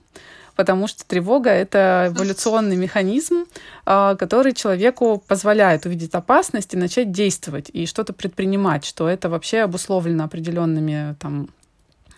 потому 0.58 0.88
что 0.88 1.06
тревога— 1.06 1.50
это 1.52 2.12
эволюционный 2.14 2.76
механизм, 2.76 3.46
а, 3.86 4.16
который 4.16 4.54
человеку 4.54 5.24
позволяет 5.26 5.86
увидеть 5.86 6.14
опасность 6.14 6.74
и 6.74 6.78
начать 6.78 7.12
действовать 7.12 7.70
и 7.72 7.86
что-то 7.86 8.12
предпринимать, 8.12 8.84
что 8.84 9.08
это 9.08 9.30
вообще 9.30 9.60
обусловлено 9.60 10.24
определенными 10.26 11.16
там 11.20 11.50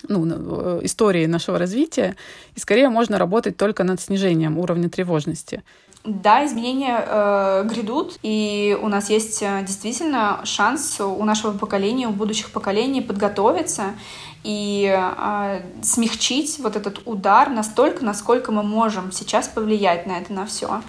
ну, 0.07 0.25
э, 0.25 0.79
истории 0.83 1.25
нашего 1.25 1.59
развития, 1.59 2.15
и 2.55 2.59
скорее 2.59 2.89
можно 2.89 3.17
работать 3.17 3.57
только 3.57 3.83
над 3.83 3.99
снижением 3.99 4.57
уровня 4.57 4.89
тревожности. 4.89 5.61
да, 6.05 6.45
изменения 6.45 7.03
э, 7.05 7.67
грядут, 7.69 8.17
и 8.23 8.77
у 8.81 8.87
нас 8.87 9.09
есть 9.09 9.43
э, 9.43 9.63
действительно 9.67 10.39
шанс 10.45 11.01
у 11.01 11.23
нашего 11.25 11.57
поколения, 11.57 12.07
у 12.07 12.11
будущих 12.11 12.51
поколений 12.51 13.01
подготовиться 13.01 13.95
и 14.43 14.93
э, 14.95 15.61
смягчить 15.81 16.59
вот 16.59 16.75
этот 16.75 17.01
удар 17.05 17.49
настолько, 17.49 18.05
насколько 18.05 18.51
мы 18.51 18.63
можем 18.63 19.11
сейчас 19.11 19.47
повлиять 19.47 20.05
на 20.05 20.17
это 20.17 20.33
на 20.33 20.45
все. 20.45 20.81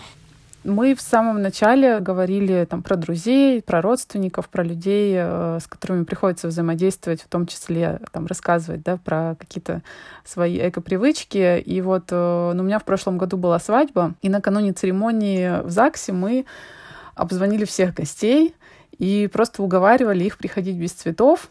Мы 0.63 0.95
в 0.95 1.01
самом 1.01 1.41
начале 1.41 2.01
говорили 2.01 2.67
там, 2.69 2.83
про 2.83 2.97
друзей, 2.97 3.63
про 3.63 3.81
родственников, 3.81 4.51
про 4.51 4.63
людей, 4.63 5.15
э, 5.17 5.59
с 5.59 5.67
которыми 5.67 6.05
приходится 6.05 6.49
взаимодействовать, 6.49 7.23
в 7.23 7.29
том 7.29 7.47
числе 7.47 8.01
там, 8.13 8.27
рассказывать 8.27 8.83
да, 8.83 8.99
про 8.99 9.37
какие-то 9.39 9.83
свои 10.23 10.59
эко-привычки. 10.59 11.59
И 11.61 11.81
вот 11.81 12.09
э, 12.11 12.53
ну, 12.55 12.63
у 12.63 12.67
меня 12.67 12.79
в 12.79 12.85
прошлом 12.85 13.17
году 13.17 13.39
была 13.39 13.59
свадьба, 13.59 14.15
и 14.21 14.29
накануне 14.29 14.75
церемонии 14.75 15.63
в 15.63 15.71
ЗАГСе 15.71 16.13
мы 16.13 16.45
обзвонили 17.15 17.65
всех 17.65 17.95
гостей 17.95 18.55
и 18.99 19.31
просто 19.33 19.63
уговаривали 19.63 20.25
их 20.25 20.37
приходить 20.37 20.77
без 20.77 20.93
цветов, 20.93 21.49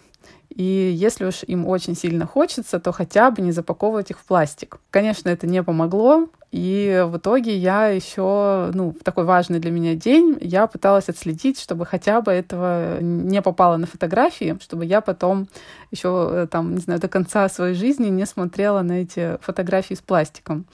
и 0.49 0.63
если 0.63 1.25
уж 1.25 1.43
им 1.43 1.67
очень 1.67 1.95
сильно 1.95 2.25
хочется, 2.25 2.79
то 2.79 2.91
хотя 2.91 3.31
бы 3.31 3.41
не 3.41 3.51
запаковывать 3.51 4.11
их 4.11 4.19
в 4.19 4.25
пластик. 4.25 4.79
Конечно, 4.89 5.29
это 5.29 5.47
не 5.47 5.63
помогло, 5.63 6.27
и 6.51 7.05
в 7.07 7.17
итоге 7.17 7.55
я 7.55 7.87
еще, 7.87 8.71
ну, 8.73 8.91
в 8.99 9.03
такой 9.03 9.23
важный 9.25 9.59
для 9.59 9.69
меня 9.69 9.93
день, 9.93 10.37
я 10.41 10.65
пыталась 10.65 11.07
отследить, 11.07 11.59
чтобы 11.59 11.85
хотя 11.85 12.21
бы 12.21 12.31
этого 12.31 12.99
не 12.99 13.41
попало 13.43 13.77
на 13.77 13.85
фотографии, 13.85 14.57
чтобы 14.59 14.85
я 14.85 15.01
потом 15.01 15.47
еще, 15.91 16.29
э, 16.31 16.47
там, 16.49 16.73
не 16.73 16.81
знаю, 16.81 16.99
до 16.99 17.07
конца 17.07 17.47
своей 17.49 17.75
жизни 17.75 18.07
не 18.07 18.25
смотрела 18.25 18.81
на 18.81 19.01
эти 19.03 19.37
фотографии 19.41 19.93
с 19.93 20.01
пластиком. 20.01 20.65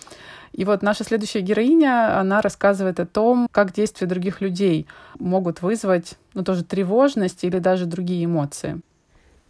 И 0.54 0.64
вот 0.64 0.82
наша 0.82 1.04
следующая 1.04 1.42
героиня, 1.42 2.18
она 2.18 2.42
рассказывает 2.42 3.02
о 3.02 3.06
том, 3.06 3.50
как 3.52 3.74
действия 3.74 4.08
других 4.08 4.40
людей 4.40 4.88
могут 5.20 5.62
вызвать, 5.62 6.18
ну, 6.34 6.44
тоже 6.46 6.64
тревожность 6.64 7.44
или 7.44 7.60
даже 7.60 7.86
другие 7.86 8.24
эмоции. 8.24 8.80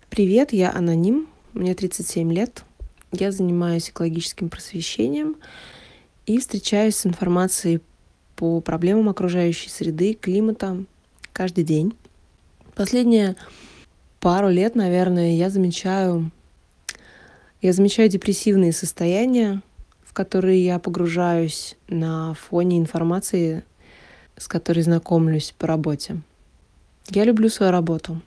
Привет, 0.10 0.54
я 0.54 0.72
Аноним, 0.72 1.28
мне 1.54 1.74
37 1.74 2.32
лет. 2.32 2.64
Я 3.12 3.32
занимаюсь 3.34 3.90
экологическим 3.90 4.50
просвещением 4.50 5.36
и 6.26 6.40
встречаюсь 6.40 6.96
с 6.96 7.06
информацией 7.06 7.82
по 8.38 8.62
проблемам 8.62 9.10
окружающей 9.10 9.70
среды, 9.70 10.14
климата 10.14 10.86
каждый 11.34 11.66
день. 11.66 11.98
Последние 12.76 13.36
пару 14.22 14.50
лет, 14.50 14.76
наверное, 14.76 15.36
я 15.36 15.50
замечаю, 15.50 16.32
я 17.62 17.74
замечаю 17.74 18.08
депрессивные 18.08 18.72
состояния, 18.72 19.62
в 20.04 20.14
которые 20.14 20.64
я 20.64 20.80
погружаюсь 20.80 21.76
на 21.90 22.36
фоне 22.36 22.78
информации, 22.78 23.66
с 24.38 24.48
которой 24.48 24.82
знакомлюсь 24.82 25.54
по 25.58 25.68
работе. 25.68 26.22
Я 27.10 27.26
люблю 27.26 27.50
свою 27.50 27.72
работу. 27.74 28.22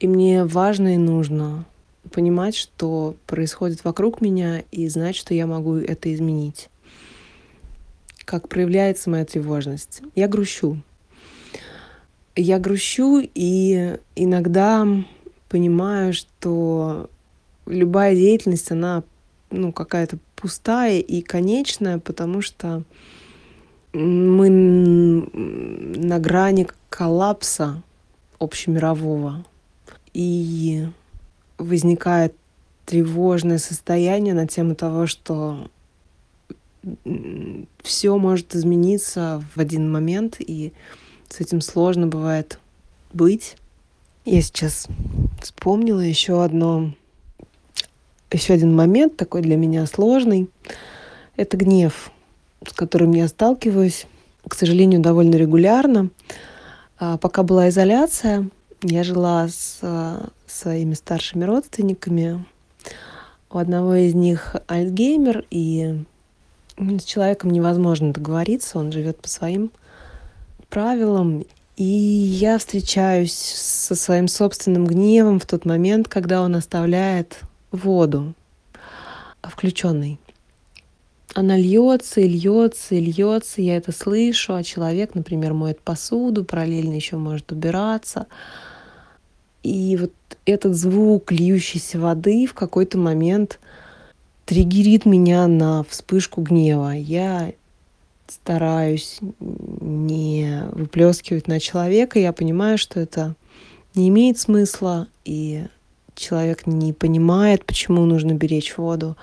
И 0.00 0.08
мне 0.08 0.44
важно 0.44 0.94
и 0.94 0.98
нужно 0.98 1.66
понимать, 2.10 2.56
что 2.56 3.16
происходит 3.26 3.84
вокруг 3.84 4.22
меня, 4.22 4.64
и 4.72 4.88
знать, 4.88 5.14
что 5.14 5.34
я 5.34 5.46
могу 5.46 5.76
это 5.76 6.12
изменить. 6.14 6.70
Как 8.24 8.48
проявляется 8.48 9.10
моя 9.10 9.26
тревожность. 9.26 10.02
Я 10.14 10.26
грущу. 10.26 10.78
Я 12.34 12.58
грущу 12.58 13.20
и 13.22 13.98
иногда 14.16 14.86
понимаю, 15.50 16.14
что 16.14 17.10
любая 17.66 18.14
деятельность, 18.14 18.70
она 18.70 19.02
ну, 19.50 19.72
какая-то 19.72 20.18
пустая 20.34 21.00
и 21.00 21.20
конечная, 21.20 21.98
потому 21.98 22.40
что 22.40 22.84
мы 23.92 24.48
на 24.48 26.18
грани 26.18 26.68
коллапса 26.88 27.82
общемирового. 28.38 29.44
И 30.12 30.86
возникает 31.58 32.34
тревожное 32.86 33.58
состояние 33.58 34.34
на 34.34 34.46
тему 34.46 34.74
того, 34.74 35.06
что 35.06 35.68
все 37.82 38.16
может 38.16 38.54
измениться 38.54 39.44
в 39.54 39.60
один 39.60 39.90
момент, 39.90 40.36
и 40.38 40.72
с 41.28 41.40
этим 41.40 41.60
сложно 41.60 42.06
бывает 42.06 42.58
быть. 43.12 43.56
Я 44.24 44.42
сейчас 44.42 44.88
вспомнила 45.40 46.00
еще 46.00 46.42
одно, 46.42 46.92
еще 48.30 48.54
один 48.54 48.74
момент 48.74 49.16
такой 49.16 49.42
для 49.42 49.56
меня 49.56 49.86
сложный. 49.86 50.48
Это 51.36 51.56
гнев, 51.56 52.10
с 52.66 52.72
которым 52.72 53.12
я 53.12 53.28
сталкиваюсь, 53.28 54.06
к 54.46 54.54
сожалению, 54.54 55.00
довольно 55.00 55.36
регулярно. 55.36 56.10
А, 56.98 57.16
пока 57.16 57.42
была 57.42 57.68
изоляция, 57.68 58.50
я 58.82 59.04
жила 59.04 59.48
с 59.48 59.78
э, 59.82 60.26
своими 60.46 60.94
старшими 60.94 61.44
родственниками. 61.44 62.44
У 63.50 63.58
одного 63.58 63.94
из 63.94 64.14
них 64.14 64.56
Альцгеймер, 64.68 65.44
и 65.50 66.04
с 66.78 67.04
человеком 67.04 67.50
невозможно 67.50 68.12
договориться, 68.12 68.78
он 68.78 68.92
живет 68.92 69.18
по 69.18 69.28
своим 69.28 69.70
правилам. 70.68 71.44
И 71.76 71.84
я 71.84 72.58
встречаюсь 72.58 73.32
со 73.32 73.94
своим 73.94 74.28
собственным 74.28 74.86
гневом 74.86 75.40
в 75.40 75.46
тот 75.46 75.64
момент, 75.64 76.08
когда 76.08 76.42
он 76.42 76.54
оставляет 76.54 77.40
воду 77.72 78.34
включенной. 79.42 80.18
Она 81.34 81.56
льется 81.56 82.20
и 82.20 82.28
льется 82.28 82.96
и 82.96 83.00
льется, 83.00 83.62
я 83.62 83.76
это 83.76 83.92
слышу, 83.92 84.54
а 84.54 84.64
человек, 84.64 85.14
например, 85.14 85.54
моет 85.54 85.80
посуду, 85.80 86.44
параллельно 86.44 86.94
еще 86.94 87.16
может 87.16 87.52
убираться. 87.52 88.26
И 89.62 89.96
вот 90.00 90.12
этот 90.46 90.74
звук 90.74 91.32
льющейся 91.32 91.98
воды 91.98 92.46
в 92.46 92.54
какой-то 92.54 92.98
момент 92.98 93.58
триггерит 94.46 95.06
меня 95.06 95.46
на 95.46 95.84
вспышку 95.84 96.40
гнева. 96.42 96.90
Я 96.90 97.52
стараюсь 98.26 99.18
не 99.40 100.64
выплескивать 100.72 101.46
на 101.46 101.60
человека. 101.60 102.18
Я 102.18 102.32
понимаю, 102.32 102.78
что 102.78 103.00
это 103.00 103.34
не 103.94 104.08
имеет 104.08 104.38
смысла, 104.38 105.08
и 105.24 105.66
человек 106.14 106.66
не 106.66 106.92
понимает, 106.92 107.64
почему 107.64 108.04
нужно 108.04 108.32
беречь 108.32 108.76
воду. 108.76 109.16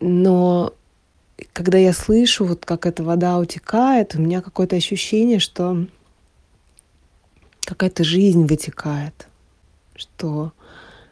Но 0.00 0.72
когда 1.52 1.78
я 1.78 1.92
слышу, 1.92 2.44
вот 2.44 2.64
как 2.64 2.86
эта 2.86 3.02
вода 3.02 3.38
утекает, 3.38 4.14
у 4.14 4.20
меня 4.20 4.40
какое-то 4.40 4.76
ощущение, 4.76 5.38
что 5.38 5.86
какая-то 7.68 8.02
жизнь 8.02 8.46
вытекает, 8.46 9.28
что 9.94 10.52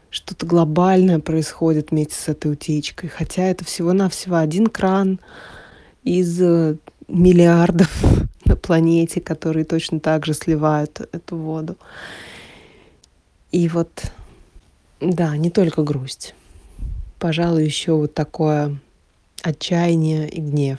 что-то 0.08 0.46
глобальное 0.46 1.18
происходит 1.18 1.90
вместе 1.90 2.14
с 2.14 2.28
этой 2.28 2.52
утечкой. 2.52 3.10
Хотя 3.10 3.42
это 3.42 3.64
всего-навсего 3.64 4.36
один 4.36 4.68
кран 4.68 5.20
из 6.02 6.40
э, 6.40 6.76
миллиардов 7.08 7.90
на 8.46 8.56
планете, 8.56 9.20
которые 9.20 9.66
точно 9.66 10.00
так 10.00 10.24
же 10.24 10.32
сливают 10.32 11.00
эту 11.12 11.36
воду. 11.36 11.76
И 13.52 13.68
вот, 13.68 14.10
да, 15.00 15.36
не 15.36 15.50
только 15.50 15.82
грусть. 15.82 16.34
Пожалуй, 17.18 17.64
еще 17.64 17.92
вот 17.92 18.14
такое 18.14 18.78
отчаяние 19.42 20.26
и 20.28 20.40
гнев. 20.40 20.78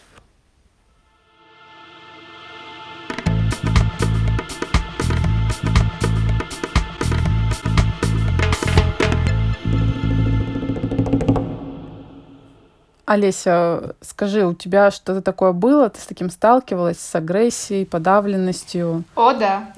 Олеся, 13.08 13.96
скажи, 14.02 14.46
у 14.46 14.54
тебя 14.54 14.92
что-то 14.92 15.22
такое 15.22 15.54
было? 15.54 15.90
Ты 15.90 16.02
с 16.02 16.06
таким 16.06 16.30
сталкивалась, 16.30 17.00
с 17.00 17.16
агрессией, 17.16 17.86
подавленностью? 17.86 19.06
О, 19.16 19.32
да. 19.32 19.74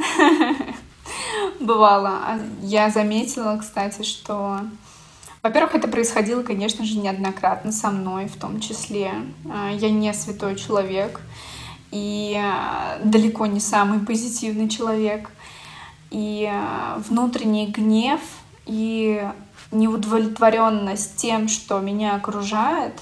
Бывало. 1.60 2.10
А 2.10 2.40
я 2.64 2.90
заметила, 2.90 3.56
кстати, 3.62 4.02
что 4.02 4.62
во-первых, 5.44 5.76
это 5.76 5.88
происходило, 5.88 6.42
конечно 6.42 6.84
же, 6.84 6.98
неоднократно 6.98 7.72
со 7.72 7.92
мной 7.92 8.26
в 8.26 8.36
том 8.36 8.60
числе. 8.60 9.12
А, 9.48 9.70
я 9.70 9.92
не 9.92 10.12
святой 10.12 10.56
человек 10.56 11.22
и 11.92 12.36
а, 12.36 12.98
далеко 13.04 13.46
не 13.46 13.60
самый 13.60 14.00
позитивный 14.00 14.68
человек. 14.70 15.30
И 16.10 16.52
внутренний 17.08 17.68
гнев 17.68 18.22
и 18.66 19.24
неудовлетворенность 19.72 21.18
тем, 21.18 21.48
что 21.48 21.80
меня 21.80 22.16
окружает, 22.16 23.00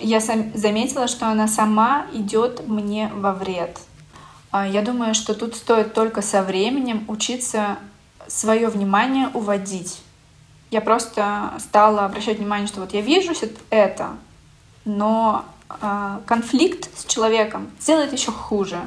я 0.00 0.20
заметила, 0.20 1.08
что 1.08 1.28
она 1.28 1.48
сама 1.48 2.06
идет 2.12 2.66
мне 2.66 3.10
во 3.14 3.32
вред. 3.32 3.78
А, 4.50 4.66
я 4.66 4.82
думаю, 4.82 5.14
что 5.14 5.34
тут 5.34 5.54
стоит 5.54 5.94
только 5.94 6.22
со 6.22 6.42
временем 6.42 7.04
учиться 7.08 7.78
свое 8.26 8.68
внимание 8.68 9.28
уводить. 9.34 10.00
Я 10.70 10.80
просто 10.80 11.54
стала 11.58 12.04
обращать 12.04 12.38
внимание, 12.38 12.66
что 12.66 12.80
вот 12.80 12.92
я 12.92 13.00
вижу 13.00 13.32
это, 13.70 14.16
но 14.84 15.44
а, 15.68 16.20
конфликт 16.26 16.88
с 16.98 17.04
человеком 17.04 17.70
сделает 17.80 18.12
еще 18.12 18.32
хуже. 18.32 18.80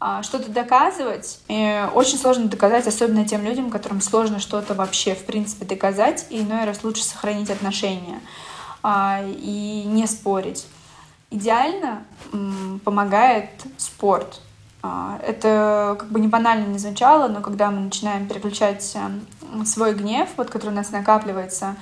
А, 0.00 0.22
что-то 0.22 0.50
доказывать 0.50 1.38
и 1.48 1.88
очень 1.94 2.18
сложно 2.18 2.44
доказать, 2.46 2.86
особенно 2.86 3.26
тем 3.26 3.42
людям, 3.42 3.70
которым 3.70 4.00
сложно 4.00 4.38
что-то 4.38 4.74
вообще 4.74 5.14
в 5.14 5.24
принципе 5.24 5.64
доказать, 5.64 6.26
и 6.30 6.40
иной 6.40 6.64
раз 6.64 6.84
лучше 6.84 7.02
сохранить 7.02 7.50
отношения 7.50 8.20
и 9.26 9.84
не 9.86 10.06
спорить. 10.06 10.66
Идеально 11.30 12.04
помогает 12.84 13.50
спорт. 13.76 14.40
А, 14.82 15.18
это 15.26 15.96
как 15.98 16.10
бы 16.10 16.20
не 16.20 16.28
банально 16.28 16.66
не 16.66 16.78
звучало, 16.78 17.26
но 17.28 17.40
когда 17.40 17.70
мы 17.70 17.80
начинаем 17.80 18.28
переключать 18.28 18.96
свой 19.64 19.94
гнев, 19.94 20.28
вот, 20.36 20.50
который 20.50 20.72
у 20.72 20.74
нас 20.74 20.90
накапливается, 20.90 21.76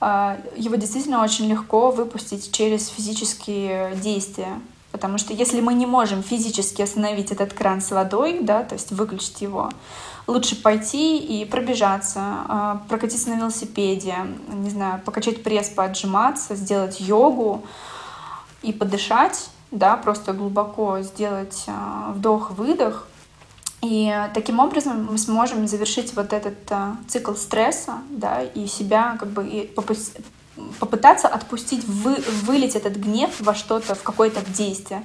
а, 0.00 0.38
его 0.54 0.76
действительно 0.76 1.24
очень 1.24 1.46
легко 1.46 1.90
выпустить 1.90 2.52
через 2.52 2.88
физические 2.88 3.96
действия. 3.96 4.60
Потому 4.92 5.18
что 5.18 5.32
если 5.32 5.60
мы 5.60 5.74
не 5.74 5.86
можем 5.86 6.22
физически 6.22 6.82
остановить 6.82 7.32
этот 7.32 7.52
кран 7.52 7.80
с 7.80 7.90
водой, 7.90 8.38
да, 8.42 8.62
то 8.62 8.74
есть 8.76 8.92
выключить 8.92 9.40
его, 9.40 9.70
лучше 10.26 10.60
пойти 10.60 11.18
и 11.18 11.44
пробежаться, 11.44 12.20
а, 12.20 12.82
прокатиться 12.88 13.30
на 13.30 13.34
велосипеде, 13.34 14.14
не 14.48 14.70
знаю, 14.70 15.00
покачать 15.04 15.42
пресс, 15.42 15.68
поотжиматься, 15.68 16.56
сделать 16.56 17.00
йогу 17.00 17.64
и 18.62 18.72
подышать, 18.72 19.48
да, 19.70 19.96
просто 19.96 20.32
глубоко 20.32 21.00
сделать 21.00 21.64
а, 21.66 22.12
вдох-выдох. 22.12 23.06
И 23.82 24.14
таким 24.32 24.60
образом 24.60 25.08
мы 25.10 25.18
сможем 25.18 25.68
завершить 25.68 26.14
вот 26.16 26.32
этот 26.32 26.70
а, 26.70 26.96
цикл 27.06 27.34
стресса, 27.34 27.98
да, 28.08 28.42
и 28.42 28.66
себя 28.66 29.16
как 29.20 29.28
бы 29.28 29.46
и 29.46 29.74
попытаться 30.78 31.28
отпустить, 31.28 31.84
вы, 31.84 32.16
вылить 32.44 32.76
этот 32.76 32.96
гнев 32.96 33.30
во 33.40 33.54
что-то, 33.54 33.94
в 33.94 34.02
какое-то 34.02 34.40
действие. 34.52 35.04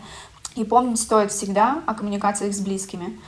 И 0.55 0.63
помнить 0.63 0.99
стоит 0.99 1.31
всегда 1.31 1.81
о 1.85 1.93
коммуникациях 1.93 2.53
с 2.53 2.59
близкими 2.59 3.19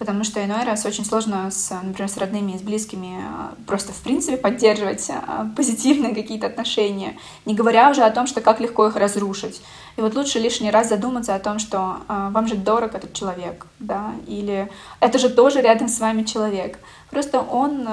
потому 0.00 0.24
что 0.24 0.42
иной 0.42 0.64
раз 0.64 0.86
очень 0.86 1.04
сложно, 1.04 1.50
с, 1.50 1.70
например, 1.82 2.08
с 2.08 2.16
родными 2.16 2.52
и 2.52 2.58
с 2.58 2.62
близкими 2.62 3.22
а, 3.22 3.52
просто 3.66 3.92
в 3.92 3.98
принципе 3.98 4.38
поддерживать 4.38 5.10
а, 5.10 5.46
позитивные 5.54 6.14
какие-то 6.14 6.46
отношения, 6.46 7.18
не 7.44 7.54
говоря 7.54 7.90
уже 7.90 8.02
о 8.02 8.10
том, 8.10 8.26
что 8.26 8.40
как 8.40 8.60
легко 8.60 8.86
их 8.86 8.96
разрушить. 8.96 9.60
И 9.98 10.00
вот 10.00 10.14
лучше 10.14 10.38
лишний 10.38 10.70
раз 10.70 10.88
задуматься 10.88 11.34
о 11.34 11.38
том, 11.38 11.58
что 11.58 11.98
а, 12.08 12.30
вам 12.30 12.48
же 12.48 12.54
дорог 12.54 12.94
этот 12.94 13.12
человек, 13.12 13.66
да, 13.78 14.14
или 14.26 14.72
это 15.00 15.18
же 15.18 15.28
тоже 15.28 15.60
рядом 15.60 15.88
с 15.88 16.00
вами 16.00 16.22
человек. 16.22 16.78
Просто 17.10 17.40
он 17.40 17.86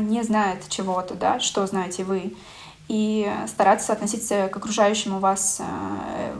не 0.00 0.24
знает 0.24 0.68
чего-то, 0.68 1.14
да, 1.14 1.38
что 1.38 1.64
знаете 1.66 2.02
вы 2.02 2.34
и 2.88 3.30
стараться 3.46 3.92
относиться 3.92 4.48
к 4.48 4.56
окружающему 4.56 5.20
вас, 5.20 5.60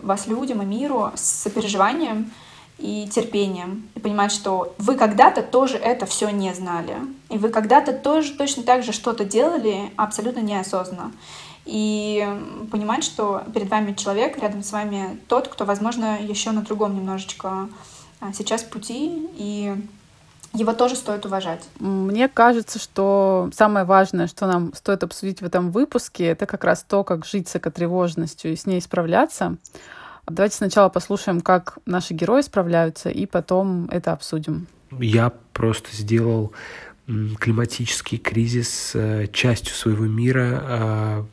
вас 0.03 0.27
людям 0.27 0.63
и 0.63 0.65
миру 0.65 1.13
с 1.15 1.21
сопереживанием, 1.21 2.33
и 2.79 3.09
терпением, 3.09 3.89
и 3.95 4.01
понимать, 4.01 4.33
что 4.33 4.75
вы 4.79 4.97
когда-то 4.97 5.43
тоже 5.43 5.77
это 5.77 6.07
все 6.07 6.29
не 6.31 6.53
знали, 6.55 6.97
и 7.31 7.39
вы 7.39 7.49
когда-то 7.49 7.93
тоже 7.93 8.33
точно 8.33 8.63
так 8.63 8.83
же 8.83 8.93
что-то 8.93 9.25
делали 9.25 9.91
абсолютно 9.97 10.41
неосознанно. 10.41 11.13
И 11.65 12.25
понимать, 12.71 13.03
что 13.03 13.43
перед 13.53 13.69
вами 13.69 13.93
человек, 13.95 14.39
рядом 14.39 14.63
с 14.63 14.71
вами 14.71 15.19
тот, 15.27 15.49
кто, 15.49 15.65
возможно, 15.65 16.19
еще 16.21 16.53
на 16.53 16.63
другом 16.63 16.95
немножечко 16.95 17.69
а, 18.21 18.33
сейчас 18.33 18.63
пути, 18.63 19.29
и 19.37 19.75
его 20.53 20.73
тоже 20.73 20.97
стоит 20.97 21.27
уважать. 21.27 21.65
Мне 21.81 22.29
кажется, 22.29 22.79
что 22.79 23.51
самое 23.53 23.85
важное, 23.85 24.27
что 24.27 24.47
нам 24.47 24.73
стоит 24.75 25.03
обсудить 25.03 25.43
в 25.43 25.45
этом 25.45 25.71
выпуске, 25.71 26.27
это 26.27 26.47
как 26.47 26.65
раз 26.65 26.85
то, 26.87 27.05
как 27.05 27.27
жить 27.27 27.49
с 27.49 27.57
экотревожностью 27.57 28.53
и 28.53 28.57
с 28.57 28.65
ней 28.65 28.81
справляться. 28.81 29.57
Давайте 30.27 30.57
сначала 30.57 30.89
послушаем, 30.89 31.41
как 31.41 31.79
наши 31.87 32.13
герои 32.13 32.43
справляются, 32.43 33.11
и 33.11 33.27
потом 33.27 33.89
это 33.91 34.13
обсудим. 34.13 34.67
Я 34.99 35.33
просто 35.53 35.95
сделал 35.95 36.53
климатический 37.39 38.19
кризис 38.19 38.93
э, 38.95 39.29
частью 39.33 39.75
своего 39.75 40.07
мира. 40.07 40.63
А, 40.63 41.27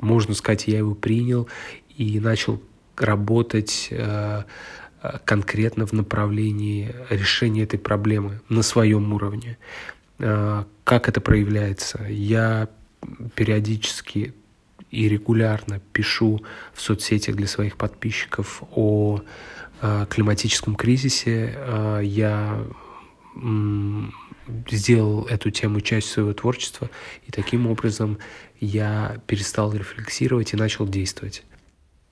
можно 0.00 0.34
сказать, 0.34 0.68
я 0.68 0.78
его 0.78 0.94
принял 0.94 1.48
и 1.96 2.20
начал 2.20 2.60
работать 2.96 3.88
э, 3.90 4.42
конкретно 5.24 5.86
в 5.86 5.92
направлении 5.92 6.94
решения 7.08 7.62
этой 7.62 7.78
проблемы 7.78 8.40
на 8.50 8.62
своем 8.62 9.12
уровне. 9.14 9.56
А, 10.18 10.66
как 10.84 11.08
это 11.08 11.20
проявляется? 11.20 12.04
Я 12.08 12.68
периодически 13.34 14.34
и 14.96 15.08
регулярно 15.08 15.80
пишу 15.92 16.40
в 16.72 16.80
соцсетях 16.80 17.36
для 17.36 17.46
своих 17.46 17.76
подписчиков 17.76 18.62
о 18.72 19.20
э, 19.82 20.06
климатическом 20.08 20.74
кризисе. 20.74 21.54
Э, 21.54 22.00
я 22.02 22.64
сделал 24.70 25.24
эту 25.26 25.50
тему 25.50 25.80
частью 25.80 26.12
своего 26.12 26.32
творчества, 26.32 26.88
и 27.26 27.32
таким 27.32 27.66
образом 27.66 28.18
я 28.60 29.20
перестал 29.26 29.74
рефлексировать 29.74 30.54
и 30.54 30.56
начал 30.56 30.88
действовать. 30.88 31.42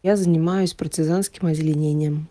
Я 0.02 0.16
занимаюсь 0.16 0.74
партизанским 0.74 1.46
озеленением. 1.46 2.28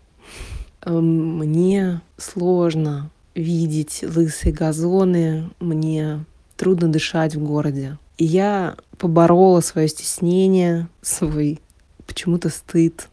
Эм, 0.82 1.38
мне 1.38 2.00
сложно 2.16 3.10
видеть 3.34 4.04
лысые 4.04 4.52
газоны, 4.52 5.50
мне 5.58 6.24
трудно 6.56 6.88
дышать 6.88 7.34
в 7.34 7.42
городе. 7.42 7.98
И 8.16 8.24
я 8.24 8.76
поборола 8.98 9.60
свое 9.60 9.88
стеснение, 9.88 10.88
свой 11.02 11.60
почему-то 12.06 12.48
стыд 12.48 13.08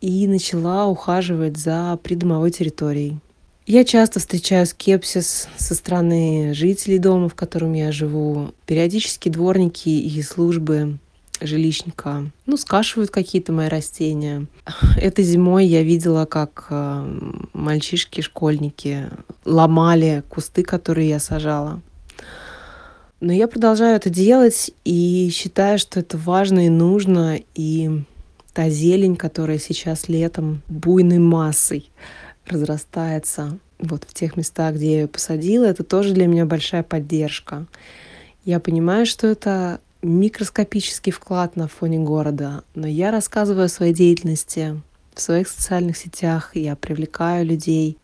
и 0.00 0.26
начала 0.26 0.86
ухаживать 0.86 1.56
за 1.56 1.98
придомовой 2.02 2.50
территорией. 2.50 3.18
Я 3.66 3.84
часто 3.84 4.18
встречаю 4.18 4.66
скепсис 4.66 5.46
со 5.58 5.74
стороны 5.74 6.54
жителей 6.54 6.98
дома, 6.98 7.28
в 7.28 7.34
котором 7.34 7.74
я 7.74 7.92
живу. 7.92 8.54
Периодически 8.64 9.28
дворники 9.28 9.90
и 9.90 10.22
службы 10.22 10.98
жилищника, 11.40 12.30
ну, 12.46 12.56
скашивают 12.56 13.10
какие-то 13.10 13.52
мои 13.52 13.68
растения. 13.68 14.46
Этой 14.96 15.24
зимой 15.24 15.66
я 15.66 15.82
видела, 15.82 16.24
как 16.24 16.66
э, 16.70 17.38
мальчишки, 17.52 18.20
школьники 18.20 19.10
ломали 19.44 20.24
кусты, 20.28 20.62
которые 20.62 21.10
я 21.10 21.20
сажала. 21.20 21.80
Но 23.20 23.32
я 23.32 23.48
продолжаю 23.48 23.96
это 23.96 24.10
делать 24.10 24.70
и 24.84 25.30
считаю, 25.32 25.78
что 25.78 26.00
это 26.00 26.16
важно 26.16 26.66
и 26.66 26.68
нужно. 26.68 27.40
И 27.54 28.02
та 28.52 28.70
зелень, 28.70 29.16
которая 29.16 29.58
сейчас 29.58 30.08
летом 30.08 30.62
буйной 30.68 31.18
массой 31.18 31.90
разрастается 32.46 33.58
вот 33.78 34.04
в 34.04 34.14
тех 34.14 34.36
местах, 34.36 34.74
где 34.74 34.92
я 34.92 35.00
ее 35.02 35.08
посадила, 35.08 35.64
это 35.64 35.84
тоже 35.84 36.14
для 36.14 36.26
меня 36.26 36.46
большая 36.46 36.82
поддержка. 36.82 37.66
Я 38.44 38.60
понимаю, 38.60 39.06
что 39.06 39.26
это 39.26 39.80
микроскопический 40.02 41.12
вклад 41.12 41.56
на 41.56 41.68
фоне 41.68 41.98
города, 41.98 42.62
но 42.74 42.86
я 42.86 43.10
рассказываю 43.10 43.66
о 43.66 43.68
своей 43.68 43.92
деятельности 43.92 44.80
в 45.14 45.20
своих 45.20 45.48
социальных 45.48 45.96
сетях, 45.96 46.52
я 46.54 46.76
привлекаю 46.76 47.44
людей, 47.44 47.98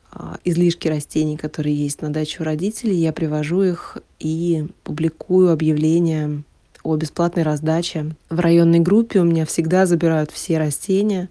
излишки 0.44 0.88
растений, 0.88 1.36
которые 1.36 1.74
есть 1.74 2.02
на 2.02 2.12
даче 2.12 2.42
у 2.42 2.44
родителей, 2.44 2.96
я 2.96 3.12
привожу 3.12 3.62
их 3.62 3.98
и 4.18 4.66
публикую 4.82 5.52
объявления 5.52 6.42
о 6.82 6.96
бесплатной 6.96 7.42
раздаче. 7.42 8.14
В 8.28 8.40
районной 8.40 8.80
группе 8.80 9.20
у 9.20 9.24
меня 9.24 9.46
всегда 9.46 9.86
забирают 9.86 10.30
все 10.30 10.58
растения, 10.58 11.28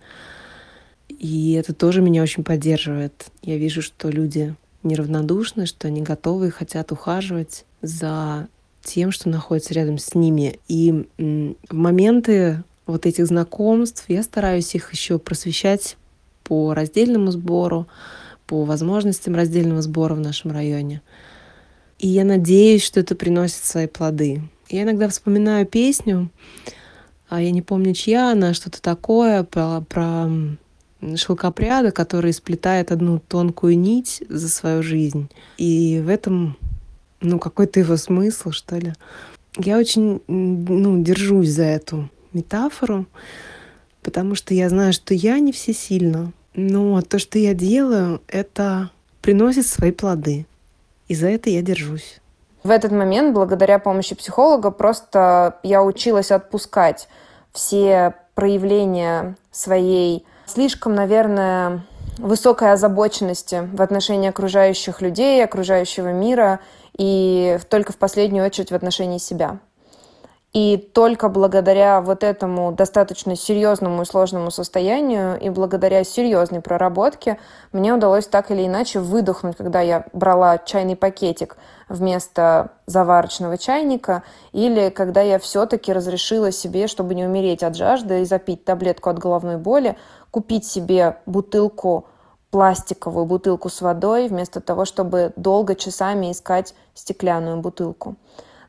и 1.07 1.53
это 1.53 1.73
тоже 1.73 2.01
меня 2.01 2.23
очень 2.23 2.43
поддерживает. 2.43 3.27
Я 3.41 3.57
вижу, 3.57 3.81
что 3.81 4.09
люди 4.09 4.55
неравнодушны, 4.81 5.65
что 5.65 5.87
они 5.87 6.01
готовы 6.01 6.47
и 6.47 6.51
хотят 6.51 6.91
ухаживать 6.91 7.65
за 7.81 8.47
тем, 8.83 9.11
что 9.11 9.29
находится 9.29 9.73
рядом 9.73 9.97
с 9.97 10.13
ними. 10.13 10.59
И 10.67 11.07
в 11.17 11.73
моменты 11.73 12.63
вот 12.85 13.05
этих 13.05 13.27
знакомств 13.27 14.05
я 14.09 14.23
стараюсь 14.23 14.75
их 14.75 14.91
еще 14.91 15.19
просвещать 15.19 15.95
по 16.43 16.73
раздельному 16.73 17.31
сбору, 17.31 17.87
по 18.53 18.65
возможностям 18.65 19.33
раздельного 19.33 19.81
сбора 19.81 20.13
в 20.13 20.19
нашем 20.19 20.51
районе. 20.51 21.01
И 21.97 22.07
я 22.07 22.23
надеюсь, 22.23 22.83
что 22.83 22.99
это 22.99 23.15
приносит 23.15 23.63
свои 23.63 23.87
плоды. 23.87 24.43
Я 24.69 24.83
иногда 24.83 25.09
вспоминаю 25.09 25.65
песню, 25.65 26.29
а 27.29 27.41
я 27.41 27.49
не 27.49 27.63
помню, 27.63 27.95
чья 27.95 28.31
она, 28.31 28.53
что-то 28.53 28.79
такое 28.79 29.41
про, 29.41 29.81
про 29.81 30.29
шелкопряда, 31.15 31.91
который 31.91 32.31
сплетает 32.31 32.91
одну 32.91 33.17
тонкую 33.17 33.79
нить 33.79 34.21
за 34.29 34.49
свою 34.49 34.83
жизнь. 34.83 35.31
И 35.57 35.99
в 36.05 36.07
этом, 36.07 36.55
ну, 37.21 37.39
какой-то 37.39 37.79
его 37.79 37.97
смысл, 37.97 38.51
что 38.51 38.77
ли. 38.77 38.93
Я 39.57 39.79
очень, 39.79 40.21
ну, 40.27 41.01
держусь 41.01 41.49
за 41.49 41.63
эту 41.63 42.07
метафору, 42.33 43.07
потому 44.03 44.35
что 44.35 44.53
я 44.53 44.69
знаю, 44.69 44.93
что 44.93 45.15
я 45.15 45.39
не 45.39 45.51
всесильна, 45.51 46.33
но 46.53 47.01
то, 47.01 47.19
что 47.19 47.39
я 47.39 47.53
делаю, 47.53 48.21
это 48.27 48.89
приносит 49.21 49.67
свои 49.67 49.91
плоды. 49.91 50.45
И 51.07 51.15
за 51.15 51.27
это 51.29 51.49
я 51.49 51.61
держусь. 51.61 52.19
В 52.63 52.69
этот 52.69 52.91
момент, 52.91 53.33
благодаря 53.33 53.77
помощи 53.79 54.15
психолога, 54.15 54.71
просто 54.71 55.57
я 55.63 55.83
училась 55.83 56.31
отпускать 56.31 57.09
все 57.51 58.15
проявление 58.35 59.35
своей 59.51 60.25
слишком, 60.45 60.95
наверное, 60.95 61.85
высокой 62.17 62.71
озабоченности 62.71 63.67
в 63.73 63.81
отношении 63.81 64.29
окружающих 64.29 65.01
людей, 65.01 65.43
окружающего 65.43 66.11
мира 66.13 66.59
и 66.97 67.59
только 67.69 67.91
в 67.91 67.97
последнюю 67.97 68.45
очередь 68.45 68.71
в 68.71 68.75
отношении 68.75 69.17
себя. 69.17 69.59
И 70.53 70.77
только 70.77 71.29
благодаря 71.29 71.99
вот 71.99 72.23
этому 72.23 72.71
достаточно 72.71 73.35
серьезному 73.35 74.03
и 74.03 74.05
сложному 74.05 74.51
состоянию 74.51 75.39
и 75.39 75.49
благодаря 75.49 76.03
серьезной 76.03 76.61
проработке 76.61 77.39
мне 77.71 77.91
удалось 77.91 78.27
так 78.27 78.51
или 78.51 78.67
иначе 78.67 78.99
выдохнуть, 78.99 79.57
когда 79.57 79.81
я 79.81 80.05
брала 80.13 80.59
чайный 80.59 80.95
пакетик 80.95 81.57
вместо 81.89 82.69
заварочного 82.85 83.57
чайника, 83.57 84.21
или 84.51 84.89
когда 84.89 85.21
я 85.21 85.39
все-таки 85.39 85.91
разрешила 85.91 86.51
себе, 86.51 86.85
чтобы 86.85 87.15
не 87.15 87.25
умереть 87.25 87.63
от 87.63 87.75
жажды 87.75 88.21
и 88.21 88.25
запить 88.25 88.63
таблетку 88.63 89.09
от 89.09 89.17
головной 89.17 89.57
боли, 89.57 89.97
купить 90.29 90.67
себе 90.67 91.17
бутылку 91.25 92.05
пластиковую 92.51 93.25
бутылку 93.25 93.69
с 93.69 93.81
водой, 93.81 94.27
вместо 94.27 94.61
того, 94.61 94.85
чтобы 94.85 95.33
долго 95.35 95.73
часами 95.73 96.31
искать 96.31 96.75
стеклянную 96.93 97.57
бутылку. 97.57 98.17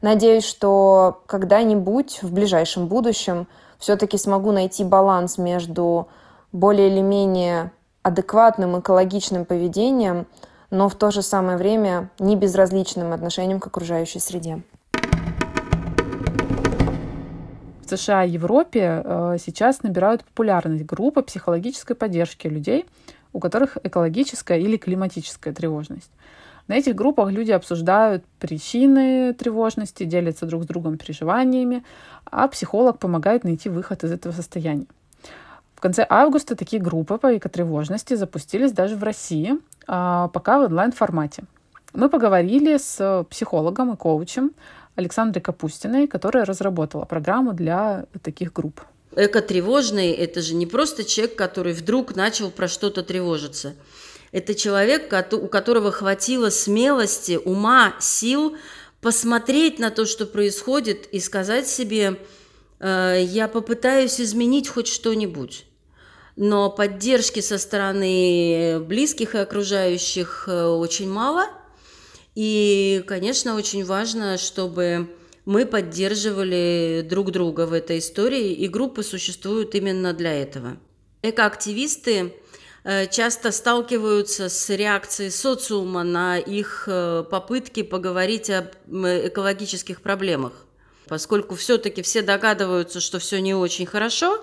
Надеюсь, 0.04 0.44
что 0.44 1.22
когда-нибудь 1.24 2.18
в 2.20 2.30
ближайшем 2.30 2.88
будущем 2.88 3.46
все-таки 3.78 4.18
смогу 4.18 4.52
найти 4.52 4.84
баланс 4.84 5.38
между 5.38 6.08
более 6.52 6.90
или 6.90 7.00
менее 7.00 7.72
адекватным 8.02 8.78
экологичным 8.78 9.46
поведением, 9.46 10.26
но 10.68 10.90
в 10.90 10.94
то 10.94 11.10
же 11.10 11.22
самое 11.22 11.56
время 11.56 12.10
не 12.18 12.36
безразличным 12.36 13.14
отношением 13.14 13.60
к 13.60 13.66
окружающей 13.66 14.18
среде. 14.18 14.60
В 17.86 17.88
США 17.88 18.24
и 18.24 18.30
Европе 18.32 19.00
э, 19.02 19.36
сейчас 19.42 19.82
набирают 19.82 20.22
популярность 20.22 20.84
группы 20.84 21.22
психологической 21.22 21.96
поддержки 21.96 22.46
людей, 22.46 22.84
у 23.32 23.40
которых 23.40 23.78
экологическая 23.82 24.58
или 24.58 24.76
климатическая 24.76 25.54
тревожность. 25.54 26.10
На 26.66 26.76
этих 26.76 26.94
группах 26.94 27.30
люди 27.30 27.50
обсуждают 27.50 28.24
причины 28.40 29.34
тревожности, 29.34 30.04
делятся 30.04 30.46
друг 30.46 30.64
с 30.64 30.66
другом 30.66 30.96
переживаниями, 30.96 31.84
а 32.24 32.48
психолог 32.48 32.98
помогает 32.98 33.44
найти 33.44 33.68
выход 33.68 34.02
из 34.02 34.12
этого 34.12 34.32
состояния. 34.32 34.86
В 35.74 35.80
конце 35.80 36.06
августа 36.08 36.56
такие 36.56 36.80
группы 36.80 37.18
по 37.18 37.36
экотревожности 37.36 38.14
запустились 38.14 38.72
даже 38.72 38.96
в 38.96 39.02
России, 39.02 39.58
а 39.86 40.28
пока 40.28 40.58
в 40.58 40.62
онлайн-формате. 40.62 41.44
Мы 41.92 42.08
поговорили 42.08 42.78
с 42.78 43.26
психологом 43.28 43.92
и 43.92 43.96
коучем 43.96 44.52
Александрой 44.96 45.42
Капустиной, 45.42 46.06
которая 46.06 46.46
разработала 46.46 47.04
программу 47.04 47.52
для 47.52 48.06
таких 48.22 48.54
групп. 48.54 48.80
Экотревожный– 49.14 50.10
это 50.12 50.40
же 50.40 50.54
не 50.54 50.66
просто 50.66 51.04
человек, 51.04 51.36
который 51.36 51.74
вдруг 51.74 52.16
начал 52.16 52.50
про 52.50 52.68
что-то 52.68 53.02
тревожиться– 53.02 53.74
это 54.34 54.56
человек, 54.56 55.14
у 55.32 55.46
которого 55.46 55.92
хватило 55.92 56.50
смелости, 56.50 57.38
ума, 57.44 57.94
сил 58.00 58.56
посмотреть 59.00 59.78
на 59.78 59.92
то, 59.92 60.06
что 60.06 60.26
происходит, 60.26 61.06
и 61.12 61.20
сказать 61.20 61.68
себе, 61.68 62.18
«Э, 62.80 63.22
я 63.22 63.46
попытаюсь 63.46 64.20
изменить 64.20 64.68
хоть 64.68 64.88
что-нибудь. 64.88 65.66
Но 66.34 66.68
поддержки 66.68 67.38
со 67.38 67.58
стороны 67.58 68.80
близких 68.80 69.36
и 69.36 69.38
окружающих 69.38 70.48
э, 70.48 70.64
очень 70.64 71.08
мало. 71.08 71.46
И, 72.34 73.04
конечно, 73.06 73.54
очень 73.54 73.84
важно, 73.84 74.36
чтобы 74.36 75.14
мы 75.44 75.64
поддерживали 75.64 77.06
друг 77.08 77.30
друга 77.30 77.66
в 77.66 77.72
этой 77.72 78.00
истории, 78.00 78.52
и 78.52 78.66
группы 78.66 79.04
существуют 79.04 79.76
именно 79.76 80.12
для 80.12 80.32
этого. 80.32 80.76
Экоактивисты 81.22 82.34
часто 83.10 83.50
сталкиваются 83.50 84.48
с 84.48 84.68
реакцией 84.68 85.30
социума 85.30 86.02
на 86.02 86.38
их 86.38 86.84
э, 86.86 87.24
попытки 87.30 87.82
поговорить 87.82 88.50
об 88.50 88.66
экологических 88.86 90.02
проблемах. 90.02 90.52
Поскольку 91.06 91.54
все-таки 91.54 92.02
все 92.02 92.20
догадываются, 92.20 93.00
что 93.00 93.18
все 93.18 93.40
не 93.40 93.54
очень 93.54 93.86
хорошо, 93.86 94.42